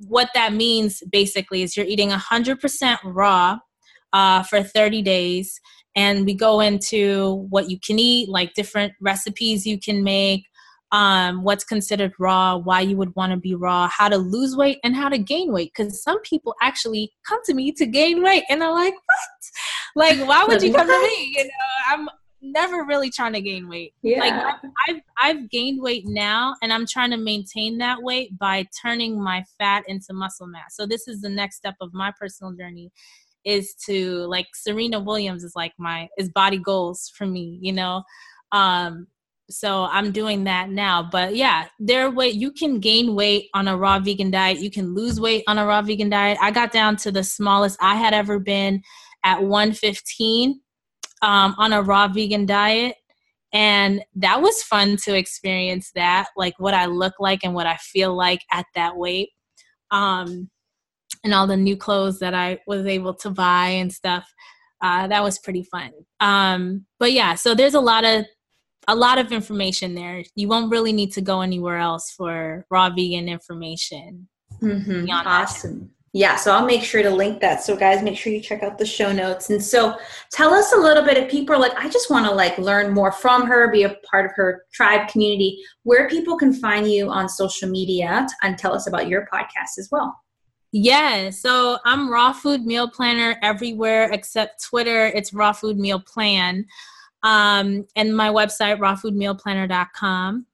what 0.07 0.29
that 0.35 0.53
means 0.53 1.03
basically 1.11 1.63
is 1.63 1.79
you're 1.79 1.87
eating 1.87 2.11
100% 2.11 2.99
raw 3.05 3.57
uh, 4.13 4.43
for 4.43 4.63
30 4.63 5.01
days. 5.01 5.59
And 5.95 6.27
we 6.27 6.35
go 6.35 6.61
into 6.61 7.47
what 7.49 7.71
you 7.71 7.81
can 7.81 7.99
eat, 7.99 8.29
like 8.29 8.53
different 8.53 8.93
recipes 9.01 9.67
you 9.67 9.81
can 9.81 10.05
make, 10.05 10.45
um, 10.93 11.43
what's 11.43 11.65
considered 11.65 12.13
raw, 12.19 12.57
why 12.57 12.81
you 12.81 12.97
would 12.97 13.15
want 13.17 13.33
to 13.33 13.37
be 13.37 13.55
raw, 13.55 13.89
how 13.89 14.09
to 14.09 14.17
lose 14.17 14.57
weight, 14.57 14.79
and 14.85 14.95
how 14.95 15.09
to 15.09 15.19
gain 15.19 15.53
weight. 15.53 15.73
Because 15.77 16.03
some 16.03 16.21
people 16.23 16.55
actually 16.63 17.13
come 17.27 17.41
to 17.45 17.55
me 17.55 17.73
to 17.73 17.87
gain 17.87 18.23
weight, 18.23 18.45
and 18.49 18.61
they're 18.63 18.73
like, 18.73 18.95
"What? 18.95 19.29
Like, 19.97 20.29
why 20.29 20.45
would 20.45 20.63
you 20.63 20.73
come 20.73 20.87
to 20.87 21.03
me?" 21.03 21.35
You 21.37 21.45
know, 21.45 21.51
I'm 21.91 22.09
never 22.41 22.85
really 22.85 23.11
trying 23.11 23.33
to 23.33 23.41
gain 23.41 23.69
weight. 23.69 23.95
Yeah. 24.03 24.21
Like 24.21 24.33
I've, 24.33 24.71
I've, 24.89 25.01
I've 25.19 25.51
gained 25.51 25.83
weight 25.83 26.05
now, 26.07 26.55
and 26.63 26.73
I'm 26.73 26.87
trying 26.87 27.11
to 27.11 27.17
maintain 27.17 27.79
that 27.79 28.03
weight 28.03 28.39
by 28.39 28.67
turning 28.81 29.21
my 29.21 29.45
fat 29.59 29.85
into 29.89 30.13
muscle 30.13 30.47
mass. 30.47 30.77
So 30.77 30.87
this 30.87 31.09
is 31.09 31.21
the 31.21 31.31
next 31.31 31.57
step 31.57 31.75
of 31.81 31.93
my 31.93 32.13
personal 32.19 32.53
journey 32.53 32.93
is 33.45 33.75
to 33.87 34.27
like 34.27 34.49
Serena 34.55 34.99
Williams 35.01 35.45
is 35.45 35.55
like 35.55 35.73
my 35.79 36.09
is 36.19 36.29
body 36.29 36.59
goals 36.59 37.13
for 37.17 37.27
me, 37.27 37.59
you 37.63 37.73
know. 37.73 38.03
Um 38.53 39.07
so 39.49 39.85
i'm 39.93 40.11
doing 40.11 40.45
that 40.45 40.71
now 40.71 41.09
but 41.11 41.37
yeah 41.37 41.67
there 41.79 42.11
way 42.11 42.29
you 42.29 42.51
can 42.51 42.81
gain 42.81 43.15
weight 43.15 43.49
on 43.55 43.69
a 43.69 43.77
raw 43.77 43.99
vegan 43.99 44.31
diet 44.31 44.59
you 44.59 44.71
can 44.71 44.93
lose 44.93 45.21
weight 45.21 45.45
on 45.47 45.59
a 45.59 45.65
raw 45.65 45.81
vegan 45.81 46.11
diet. 46.11 46.37
I 46.41 46.51
got 46.51 46.73
down 46.73 46.97
to 46.97 47.13
the 47.13 47.23
smallest 47.23 47.79
i 47.81 47.95
had 47.95 48.13
ever 48.13 48.39
been 48.41 48.83
at 49.25 49.43
115 49.43 50.61
um, 51.23 51.55
on 51.59 51.73
a 51.73 51.83
raw 51.83 52.09
vegan 52.09 52.45
diet 52.45 52.97
and 53.53 54.03
that 54.17 54.43
was 54.43 54.63
fun 54.65 54.97
to 55.05 55.17
experience 55.17 55.93
that 55.95 56.27
like 56.37 56.55
what 56.59 56.75
i 56.75 56.87
look 56.87 57.15
like 57.21 57.41
and 57.45 57.55
what 57.55 57.67
i 57.67 57.77
feel 57.77 58.17
like 58.17 58.41
at 58.53 58.67
that 58.75 58.97
weight 58.97 59.31
um, 59.93 60.51
and 61.23 61.33
all 61.33 61.47
the 61.47 61.57
new 61.57 61.77
clothes 61.77 62.19
that 62.19 62.35
i 62.35 62.59
was 62.67 62.85
able 62.85 63.15
to 63.15 63.31
buy 63.31 63.69
and 63.69 63.93
stuff 63.93 64.29
uh, 64.83 65.07
that 65.09 65.23
was 65.23 65.39
pretty 65.39 65.63
fun. 65.63 65.91
Um, 66.21 66.85
but 66.99 67.13
yeah 67.13 67.35
so 67.35 67.55
there's 67.55 67.75
a 67.75 67.81
lot 67.81 68.05
of 68.05 68.27
a 68.89 68.95
lot 68.95 69.19
of 69.19 69.33
information 69.33 69.95
there. 69.95 70.25
You 70.35 70.49
won't 70.49 70.71
really 70.71 70.93
need 70.93 71.13
to 71.13 71.21
go 71.21 71.41
anywhere 71.41 71.79
else 71.79 72.11
for 72.11 72.67
raw 72.71 72.91
vegan 72.91 73.29
information. 73.29 74.29
Mm-hmm. 74.63 75.11
Awesome. 75.11 75.91
Yeah, 76.13 76.37
so 76.37 76.55
I'll 76.55 76.65
make 76.65 76.83
sure 76.83 77.03
to 77.03 77.11
link 77.11 77.43
that. 77.43 77.63
So 77.63 77.77
guys, 77.77 78.03
make 78.03 78.17
sure 78.17 78.33
you 78.33 78.41
check 78.41 78.63
out 78.63 78.79
the 78.79 78.87
show 78.87 79.13
notes. 79.13 79.51
And 79.51 79.63
so 79.63 79.99
tell 80.33 80.55
us 80.55 80.73
a 80.73 80.79
little 80.79 81.05
bit 81.05 81.19
if 81.19 81.31
people 81.31 81.55
are 81.55 81.59
like, 81.59 81.75
I 81.77 81.91
just 81.91 82.11
want 82.11 82.25
to 82.25 82.33
like 82.33 82.57
learn 82.57 82.95
more 82.95 83.13
from 83.13 83.47
her, 83.47 83.71
be 83.71 83.83
a 83.83 83.97
part 84.11 84.25
of 84.25 84.33
her 84.37 84.65
tribe 84.73 85.09
community, 85.09 85.63
where 85.83 86.09
people 86.09 86.39
can 86.39 86.55
find 86.55 86.91
you 86.91 87.11
on 87.11 87.29
social 87.29 87.69
media 87.69 88.27
and 88.43 88.57
tell 88.57 88.73
us 88.73 88.87
about 88.87 89.09
your 89.09 89.29
podcast 89.31 89.79
as 89.79 89.89
well. 89.93 90.19
Yeah, 90.73 91.29
so 91.31 91.79
I'm 91.85 92.11
Raw 92.11 92.33
Food 92.33 92.65
Meal 92.65 92.89
Planner 92.89 93.37
everywhere 93.43 94.11
except 94.11 94.65
Twitter. 94.65 95.09
It's 95.09 95.35
Raw 95.35 95.53
Food 95.53 95.77
Meal 95.77 96.01
Plan 96.01 96.65
um, 97.27 97.85
and 97.97 98.17
my 98.17 98.31
website, 98.31 98.79
rawfoodmealplanner.com. 98.79 100.47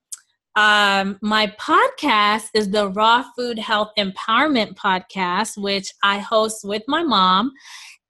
Um, 0.56 1.18
my 1.20 1.52
podcast 1.60 2.46
is 2.54 2.70
the 2.70 2.88
Raw 2.88 3.24
Food 3.36 3.58
Health 3.58 3.90
Empowerment 3.98 4.74
Podcast, 4.74 5.58
which 5.58 5.92
I 6.02 6.18
host 6.18 6.64
with 6.64 6.82
my 6.88 7.02
mom. 7.02 7.52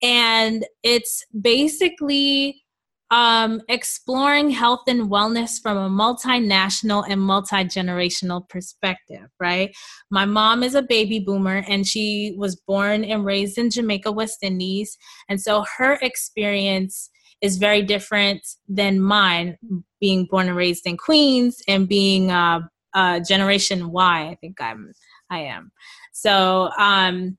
And 0.00 0.64
it's 0.84 1.24
basically 1.40 2.62
um, 3.10 3.60
exploring 3.68 4.50
health 4.50 4.82
and 4.86 5.10
wellness 5.10 5.60
from 5.60 5.76
a 5.76 5.90
multinational 5.90 7.04
and 7.08 7.20
multi 7.20 7.64
generational 7.64 8.48
perspective, 8.48 9.28
right? 9.40 9.74
My 10.08 10.24
mom 10.24 10.62
is 10.62 10.76
a 10.76 10.82
baby 10.82 11.18
boomer 11.18 11.64
and 11.68 11.84
she 11.84 12.34
was 12.38 12.54
born 12.54 13.02
and 13.02 13.24
raised 13.24 13.58
in 13.58 13.70
Jamaica, 13.70 14.12
West 14.12 14.38
Indies. 14.42 14.96
And 15.28 15.40
so 15.40 15.64
her 15.78 15.98
experience 16.00 17.10
is 17.42 17.58
very 17.58 17.82
different 17.82 18.46
than 18.68 19.00
mine, 19.00 19.58
being 20.00 20.26
born 20.30 20.48
and 20.48 20.56
raised 20.56 20.86
in 20.86 20.96
Queens 20.96 21.60
and 21.68 21.88
being 21.88 22.30
uh, 22.30 22.60
uh, 22.94 23.20
Generation 23.20 23.90
Y. 23.90 24.28
I 24.30 24.36
think 24.40 24.60
I'm 24.60 24.92
I 25.28 25.40
am. 25.40 25.72
So 26.12 26.70
um, 26.78 27.36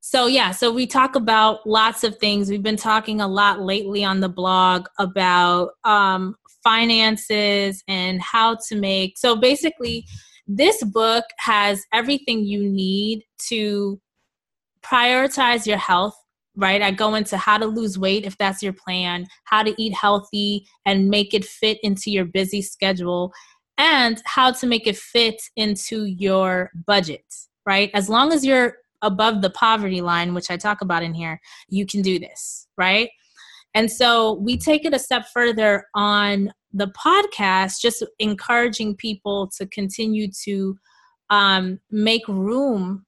so 0.00 0.26
yeah, 0.26 0.52
so 0.52 0.72
we 0.72 0.86
talk 0.86 1.16
about 1.16 1.66
lots 1.66 2.04
of 2.04 2.16
things. 2.16 2.48
We've 2.48 2.62
been 2.62 2.76
talking 2.76 3.20
a 3.20 3.28
lot 3.28 3.60
lately 3.60 4.04
on 4.04 4.20
the 4.20 4.28
blog 4.28 4.86
about 4.98 5.72
um, 5.84 6.36
finances 6.62 7.82
and 7.88 8.22
how 8.22 8.56
to 8.68 8.76
make. 8.76 9.18
So 9.18 9.36
basically, 9.36 10.06
this 10.46 10.82
book 10.82 11.24
has 11.38 11.84
everything 11.92 12.44
you 12.44 12.60
need 12.60 13.24
to 13.48 14.00
prioritize 14.82 15.66
your 15.66 15.76
health 15.76 16.16
right? 16.58 16.82
I 16.82 16.90
go 16.90 17.14
into 17.14 17.36
how 17.36 17.56
to 17.56 17.66
lose 17.66 17.98
weight 17.98 18.26
if 18.26 18.36
that's 18.36 18.62
your 18.62 18.72
plan, 18.72 19.26
how 19.44 19.62
to 19.62 19.74
eat 19.80 19.94
healthy 19.94 20.66
and 20.84 21.08
make 21.08 21.32
it 21.32 21.44
fit 21.44 21.78
into 21.82 22.10
your 22.10 22.24
busy 22.24 22.60
schedule, 22.60 23.32
and 23.78 24.20
how 24.26 24.50
to 24.50 24.66
make 24.66 24.86
it 24.86 24.96
fit 24.96 25.40
into 25.56 26.04
your 26.04 26.70
budget, 26.86 27.24
right? 27.64 27.90
As 27.94 28.08
long 28.08 28.32
as 28.32 28.44
you're 28.44 28.76
above 29.02 29.40
the 29.40 29.50
poverty 29.50 30.00
line, 30.00 30.34
which 30.34 30.50
I 30.50 30.56
talk 30.56 30.80
about 30.80 31.04
in 31.04 31.14
here, 31.14 31.40
you 31.68 31.86
can 31.86 32.02
do 32.02 32.18
this, 32.18 32.66
right? 32.76 33.08
And 33.74 33.90
so 33.90 34.32
we 34.34 34.58
take 34.58 34.84
it 34.84 34.94
a 34.94 34.98
step 34.98 35.26
further 35.32 35.84
on 35.94 36.52
the 36.72 36.88
podcast, 36.88 37.80
just 37.80 38.04
encouraging 38.18 38.96
people 38.96 39.48
to 39.58 39.66
continue 39.66 40.28
to 40.44 40.76
um, 41.30 41.78
make 41.90 42.26
room 42.26 43.06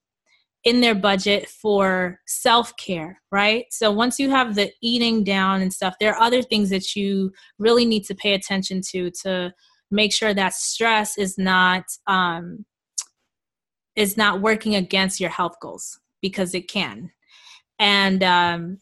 in 0.63 0.81
their 0.81 0.95
budget 0.95 1.47
for 1.47 2.19
self 2.27 2.75
care, 2.77 3.21
right? 3.31 3.65
So 3.71 3.91
once 3.91 4.19
you 4.19 4.29
have 4.29 4.55
the 4.55 4.71
eating 4.81 5.23
down 5.23 5.61
and 5.61 5.73
stuff, 5.73 5.95
there 5.99 6.13
are 6.13 6.21
other 6.21 6.41
things 6.41 6.69
that 6.69 6.95
you 6.95 7.31
really 7.57 7.85
need 7.85 8.03
to 8.05 8.15
pay 8.15 8.33
attention 8.33 8.81
to 8.91 9.11
to 9.23 9.53
make 9.89 10.13
sure 10.13 10.33
that 10.33 10.53
stress 10.53 11.17
is 11.17 11.37
not 11.37 11.83
um, 12.07 12.65
is 13.95 14.17
not 14.17 14.41
working 14.41 14.75
against 14.75 15.19
your 15.19 15.29
health 15.29 15.55
goals 15.61 15.99
because 16.21 16.53
it 16.53 16.69
can. 16.69 17.11
And 17.79 18.23
um, 18.23 18.77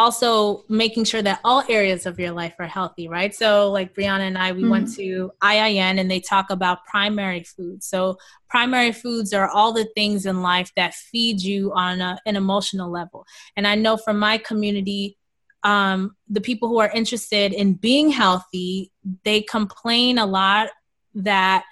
also 0.00 0.64
making 0.70 1.04
sure 1.04 1.20
that 1.20 1.40
all 1.44 1.62
areas 1.68 2.06
of 2.06 2.18
your 2.18 2.32
life 2.32 2.54
are 2.58 2.66
healthy, 2.66 3.06
right? 3.06 3.34
So, 3.34 3.70
like 3.70 3.94
Brianna 3.94 4.20
and 4.20 4.38
I, 4.38 4.52
we 4.52 4.62
mm-hmm. 4.62 4.70
went 4.70 4.94
to 4.94 5.30
IIN 5.42 6.00
and 6.00 6.10
they 6.10 6.20
talk 6.20 6.48
about 6.48 6.86
primary 6.86 7.44
foods. 7.44 7.86
So, 7.86 8.16
primary 8.48 8.92
foods 8.92 9.34
are 9.34 9.48
all 9.48 9.72
the 9.72 9.84
things 9.94 10.24
in 10.24 10.40
life 10.40 10.72
that 10.74 10.94
feed 10.94 11.42
you 11.42 11.72
on 11.74 12.00
a, 12.00 12.18
an 12.24 12.36
emotional 12.36 12.90
level. 12.90 13.26
And 13.56 13.66
I 13.66 13.74
know 13.74 13.98
from 13.98 14.18
my 14.18 14.38
community, 14.38 15.18
um, 15.64 16.16
the 16.30 16.40
people 16.40 16.70
who 16.70 16.78
are 16.78 16.90
interested 16.90 17.52
in 17.52 17.74
being 17.74 18.10
healthy, 18.10 18.90
they 19.24 19.42
complain 19.42 20.16
a 20.16 20.24
lot 20.24 20.68
that 21.14 21.64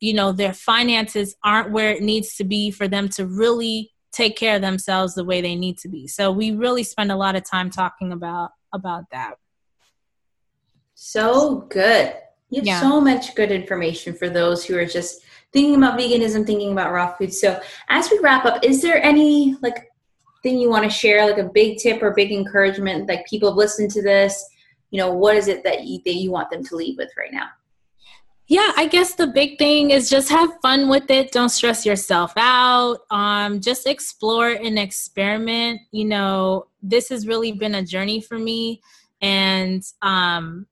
you 0.00 0.12
know 0.12 0.32
their 0.32 0.52
finances 0.52 1.36
aren't 1.44 1.70
where 1.70 1.92
it 1.92 2.02
needs 2.02 2.34
to 2.36 2.44
be 2.44 2.72
for 2.72 2.88
them 2.88 3.08
to 3.10 3.26
really 3.26 3.92
take 4.12 4.36
care 4.36 4.56
of 4.56 4.62
themselves 4.62 5.14
the 5.14 5.24
way 5.24 5.40
they 5.40 5.54
need 5.54 5.78
to 5.78 5.88
be. 5.88 6.06
So 6.06 6.30
we 6.30 6.52
really 6.52 6.82
spend 6.82 7.12
a 7.12 7.16
lot 7.16 7.36
of 7.36 7.44
time 7.44 7.70
talking 7.70 8.12
about 8.12 8.50
about 8.72 9.04
that. 9.12 9.34
So 10.94 11.66
good. 11.70 12.14
You 12.50 12.60
have 12.60 12.66
yeah. 12.66 12.80
so 12.80 13.00
much 13.00 13.34
good 13.34 13.50
information 13.50 14.14
for 14.14 14.28
those 14.28 14.64
who 14.64 14.76
are 14.78 14.86
just 14.86 15.22
thinking 15.52 15.76
about 15.76 15.98
veganism, 15.98 16.46
thinking 16.46 16.72
about 16.72 16.92
raw 16.92 17.14
food. 17.14 17.34
So 17.34 17.60
as 17.88 18.10
we 18.10 18.18
wrap 18.20 18.44
up, 18.44 18.64
is 18.64 18.82
there 18.82 19.02
any 19.02 19.56
like 19.62 19.90
thing 20.42 20.58
you 20.58 20.70
want 20.70 20.84
to 20.84 20.90
share, 20.90 21.26
like 21.26 21.38
a 21.38 21.50
big 21.52 21.78
tip 21.78 22.02
or 22.02 22.12
big 22.12 22.32
encouragement, 22.32 23.08
like 23.08 23.26
people 23.26 23.50
have 23.50 23.56
listened 23.56 23.90
to 23.92 24.02
this, 24.02 24.44
you 24.90 24.98
know, 24.98 25.12
what 25.12 25.36
is 25.36 25.48
it 25.48 25.64
that 25.64 25.84
you 25.84 26.00
that 26.04 26.14
you 26.14 26.30
want 26.30 26.50
them 26.50 26.64
to 26.64 26.76
leave 26.76 26.96
with 26.96 27.10
right 27.18 27.32
now? 27.32 27.48
Yeah 28.48 28.72
i 28.76 28.86
guess 28.86 29.14
the 29.14 29.26
big 29.26 29.58
thing 29.58 29.90
is 29.90 30.08
just 30.08 30.28
have 30.28 30.50
fun 30.60 30.88
with 30.88 31.10
it. 31.10 31.32
Don't 31.32 31.48
stress 31.48 31.86
yourself 31.86 32.32
out. 32.36 32.98
Um, 33.10 33.60
just 33.60 33.86
explore 33.86 34.48
and 34.48 34.78
experiment. 34.78 35.80
You 35.92 36.06
know 36.06 36.66
this 36.82 37.08
has 37.10 37.26
really 37.26 37.52
been 37.52 37.76
a 37.76 37.84
journey 37.84 38.20
for 38.20 38.38
me. 38.38 38.80
And 39.22 39.82
um, 40.02 40.66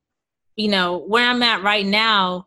you 0.57 0.69
know 0.69 0.99
where 0.99 1.29
i'm 1.29 1.43
at 1.43 1.63
right 1.63 1.87
now 1.87 2.47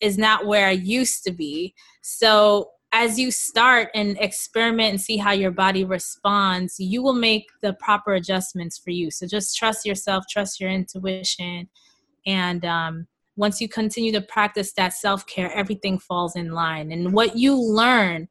is 0.00 0.16
not 0.16 0.46
where 0.46 0.66
i 0.66 0.72
used 0.72 1.24
to 1.24 1.32
be. 1.32 1.74
So 2.02 2.70
as 2.92 3.18
you 3.18 3.30
start 3.30 3.90
and 3.94 4.16
experiment 4.18 4.90
and 4.90 5.00
see 5.00 5.18
how 5.18 5.32
your 5.32 5.50
body 5.50 5.84
responds 5.84 6.80
you 6.80 7.02
will 7.02 7.12
make 7.12 7.46
the 7.60 7.74
proper 7.74 8.14
adjustments 8.14 8.78
for 8.78 8.90
you. 8.90 9.10
So 9.10 9.26
just 9.26 9.56
trust 9.56 9.84
yourself 9.86 10.24
trust 10.30 10.60
your 10.60 10.70
intuition 10.70 11.68
and 12.26 12.64
um, 12.64 13.06
once 13.38 13.60
you 13.60 13.68
continue 13.68 14.10
to 14.12 14.20
practice 14.20 14.72
that 14.72 14.92
self 14.92 15.24
care, 15.26 15.50
everything 15.52 15.98
falls 15.98 16.34
in 16.36 16.50
line. 16.50 16.90
And 16.92 17.12
what 17.12 17.36
you 17.36 17.54
learn 17.54 18.28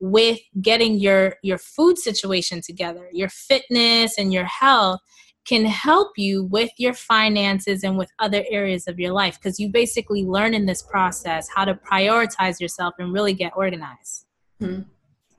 with 0.00 0.40
getting 0.60 0.98
your 0.98 1.36
your 1.42 1.58
food 1.58 1.98
situation 1.98 2.60
together, 2.62 3.08
your 3.12 3.28
fitness 3.28 4.18
and 4.18 4.32
your 4.32 4.46
health 4.46 5.00
can 5.46 5.64
help 5.64 6.12
you 6.16 6.44
with 6.44 6.70
your 6.76 6.94
finances 6.94 7.84
and 7.84 7.96
with 7.96 8.10
other 8.18 8.44
areas 8.50 8.88
of 8.88 8.98
your 8.98 9.12
life 9.12 9.38
because 9.38 9.60
you 9.60 9.68
basically 9.68 10.24
learn 10.24 10.54
in 10.54 10.66
this 10.66 10.82
process 10.82 11.48
how 11.54 11.64
to 11.64 11.74
prioritize 11.74 12.58
yourself 12.58 12.94
and 12.98 13.12
really 13.12 13.32
get 13.32 13.52
organized. 13.54 14.26
Mm-hmm. 14.60 14.82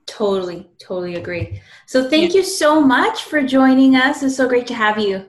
Totally, 0.06 0.66
totally 0.80 1.16
agree. 1.16 1.60
So, 1.86 2.08
thank 2.08 2.32
yeah. 2.32 2.38
you 2.38 2.44
so 2.44 2.80
much 2.80 3.24
for 3.24 3.42
joining 3.42 3.96
us. 3.96 4.22
It's 4.22 4.36
so 4.36 4.48
great 4.48 4.66
to 4.68 4.74
have 4.74 4.98
you. 4.98 5.28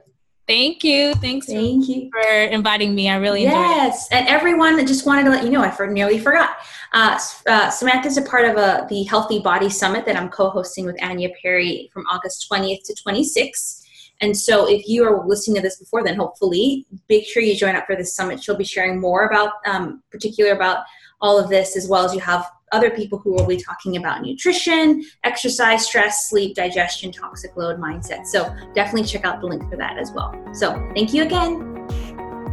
Thank 0.49 0.83
you. 0.83 1.13
Thanks 1.13 1.45
Thank 1.45 1.85
for, 1.85 1.91
you. 1.91 2.09
for 2.11 2.27
inviting 2.27 2.95
me. 2.95 3.07
I 3.07 3.17
really 3.17 3.43
enjoyed 3.43 3.59
yes. 3.59 3.67
it. 3.67 3.83
Yes. 3.83 4.07
And 4.11 4.27
everyone, 4.27 4.77
that 4.77 4.87
just 4.87 5.05
wanted 5.05 5.25
to 5.25 5.29
let 5.29 5.43
you 5.43 5.51
know, 5.51 5.61
I 5.61 5.85
nearly 5.85 6.17
forgot. 6.17 6.57
Uh, 6.91 7.19
uh, 7.47 7.69
Samantha 7.69 8.07
is 8.07 8.17
a 8.17 8.23
part 8.23 8.45
of 8.45 8.57
a, 8.57 8.59
uh, 8.59 8.87
the 8.87 9.03
Healthy 9.03 9.41
Body 9.41 9.69
Summit 9.69 10.07
that 10.07 10.15
I'm 10.15 10.27
co 10.27 10.49
hosting 10.49 10.87
with 10.87 10.97
Anya 11.03 11.29
Perry 11.39 11.91
from 11.93 12.03
August 12.07 12.47
20th 12.51 12.81
to 12.85 12.95
26th. 12.95 13.83
And 14.21 14.35
so, 14.35 14.67
if 14.67 14.87
you 14.87 15.03
are 15.03 15.23
listening 15.27 15.57
to 15.57 15.61
this 15.61 15.77
before 15.77 16.03
then, 16.03 16.15
hopefully, 16.15 16.87
make 17.09 17.27
sure 17.27 17.43
you 17.43 17.55
join 17.55 17.75
up 17.75 17.85
for 17.85 17.95
this 17.95 18.15
summit. 18.15 18.43
She'll 18.43 18.57
be 18.57 18.63
sharing 18.63 18.99
more 18.99 19.27
about, 19.27 19.51
um, 19.67 20.01
particular 20.09 20.53
about 20.53 20.83
all 21.21 21.37
of 21.37 21.49
this, 21.49 21.77
as 21.77 21.87
well 21.87 22.05
as 22.05 22.13
you 22.15 22.21
have 22.21 22.49
other 22.71 22.89
people 22.89 23.19
who 23.19 23.33
will 23.33 23.45
be 23.45 23.57
talking 23.57 23.97
about 23.97 24.21
nutrition, 24.21 25.03
exercise, 25.23 25.85
stress, 25.85 26.29
sleep, 26.29 26.55
digestion, 26.55 27.11
toxic 27.11 27.55
load, 27.55 27.79
mindset. 27.79 28.25
So 28.25 28.55
definitely 28.73 29.03
check 29.03 29.25
out 29.25 29.41
the 29.41 29.47
link 29.47 29.69
for 29.69 29.77
that 29.77 29.97
as 29.97 30.11
well. 30.11 30.33
So 30.53 30.73
thank 30.93 31.13
you 31.13 31.23
again. 31.23 31.87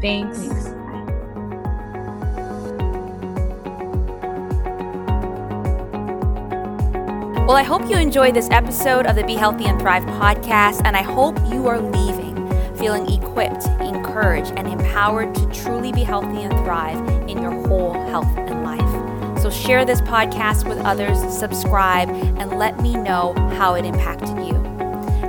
Thanks. 0.00 0.38
Thanks. 0.38 0.70
Well, 7.46 7.56
I 7.56 7.62
hope 7.62 7.88
you 7.88 7.96
enjoyed 7.96 8.34
this 8.34 8.50
episode 8.50 9.06
of 9.06 9.14
the 9.14 9.22
Be 9.22 9.34
Healthy 9.34 9.66
and 9.66 9.80
Thrive 9.80 10.02
podcast, 10.04 10.82
and 10.84 10.96
I 10.96 11.02
hope 11.02 11.38
you 11.48 11.68
are 11.68 11.80
leaving 11.80 12.26
feeling 12.76 13.10
equipped, 13.10 13.66
encouraged, 13.80 14.52
and 14.56 14.68
empowered 14.68 15.34
to 15.34 15.46
truly 15.46 15.92
be 15.92 16.02
healthy 16.02 16.42
and 16.42 16.52
thrive 16.64 16.98
in 17.28 17.40
your 17.40 17.50
whole 17.66 17.94
health 18.08 18.32
and 18.36 18.62
life. 18.62 18.65
So 19.46 19.50
share 19.50 19.84
this 19.84 20.00
podcast 20.00 20.68
with 20.68 20.78
others, 20.78 21.20
subscribe, 21.32 22.08
and 22.08 22.58
let 22.58 22.80
me 22.80 22.94
know 22.94 23.32
how 23.56 23.74
it 23.74 23.84
impacted 23.84 24.36
you. 24.44 24.56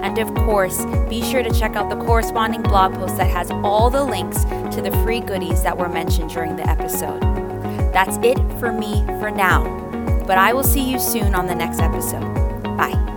And 0.01 0.17
of 0.17 0.33
course, 0.33 0.83
be 1.07 1.21
sure 1.21 1.43
to 1.43 1.53
check 1.53 1.75
out 1.75 1.91
the 1.91 2.03
corresponding 2.03 2.63
blog 2.63 2.95
post 2.95 3.17
that 3.17 3.29
has 3.29 3.51
all 3.51 3.91
the 3.91 4.03
links 4.03 4.43
to 4.73 4.81
the 4.81 4.89
free 5.03 5.19
goodies 5.19 5.61
that 5.61 5.77
were 5.77 5.87
mentioned 5.87 6.31
during 6.31 6.55
the 6.55 6.67
episode. 6.67 7.21
That's 7.93 8.17
it 8.25 8.39
for 8.59 8.73
me 8.73 9.05
for 9.19 9.29
now, 9.29 9.65
but 10.25 10.39
I 10.39 10.51
will 10.51 10.63
see 10.63 10.81
you 10.81 10.97
soon 10.97 11.35
on 11.35 11.45
the 11.45 11.53
next 11.53 11.79
episode. 11.79 12.23
Bye. 12.75 13.16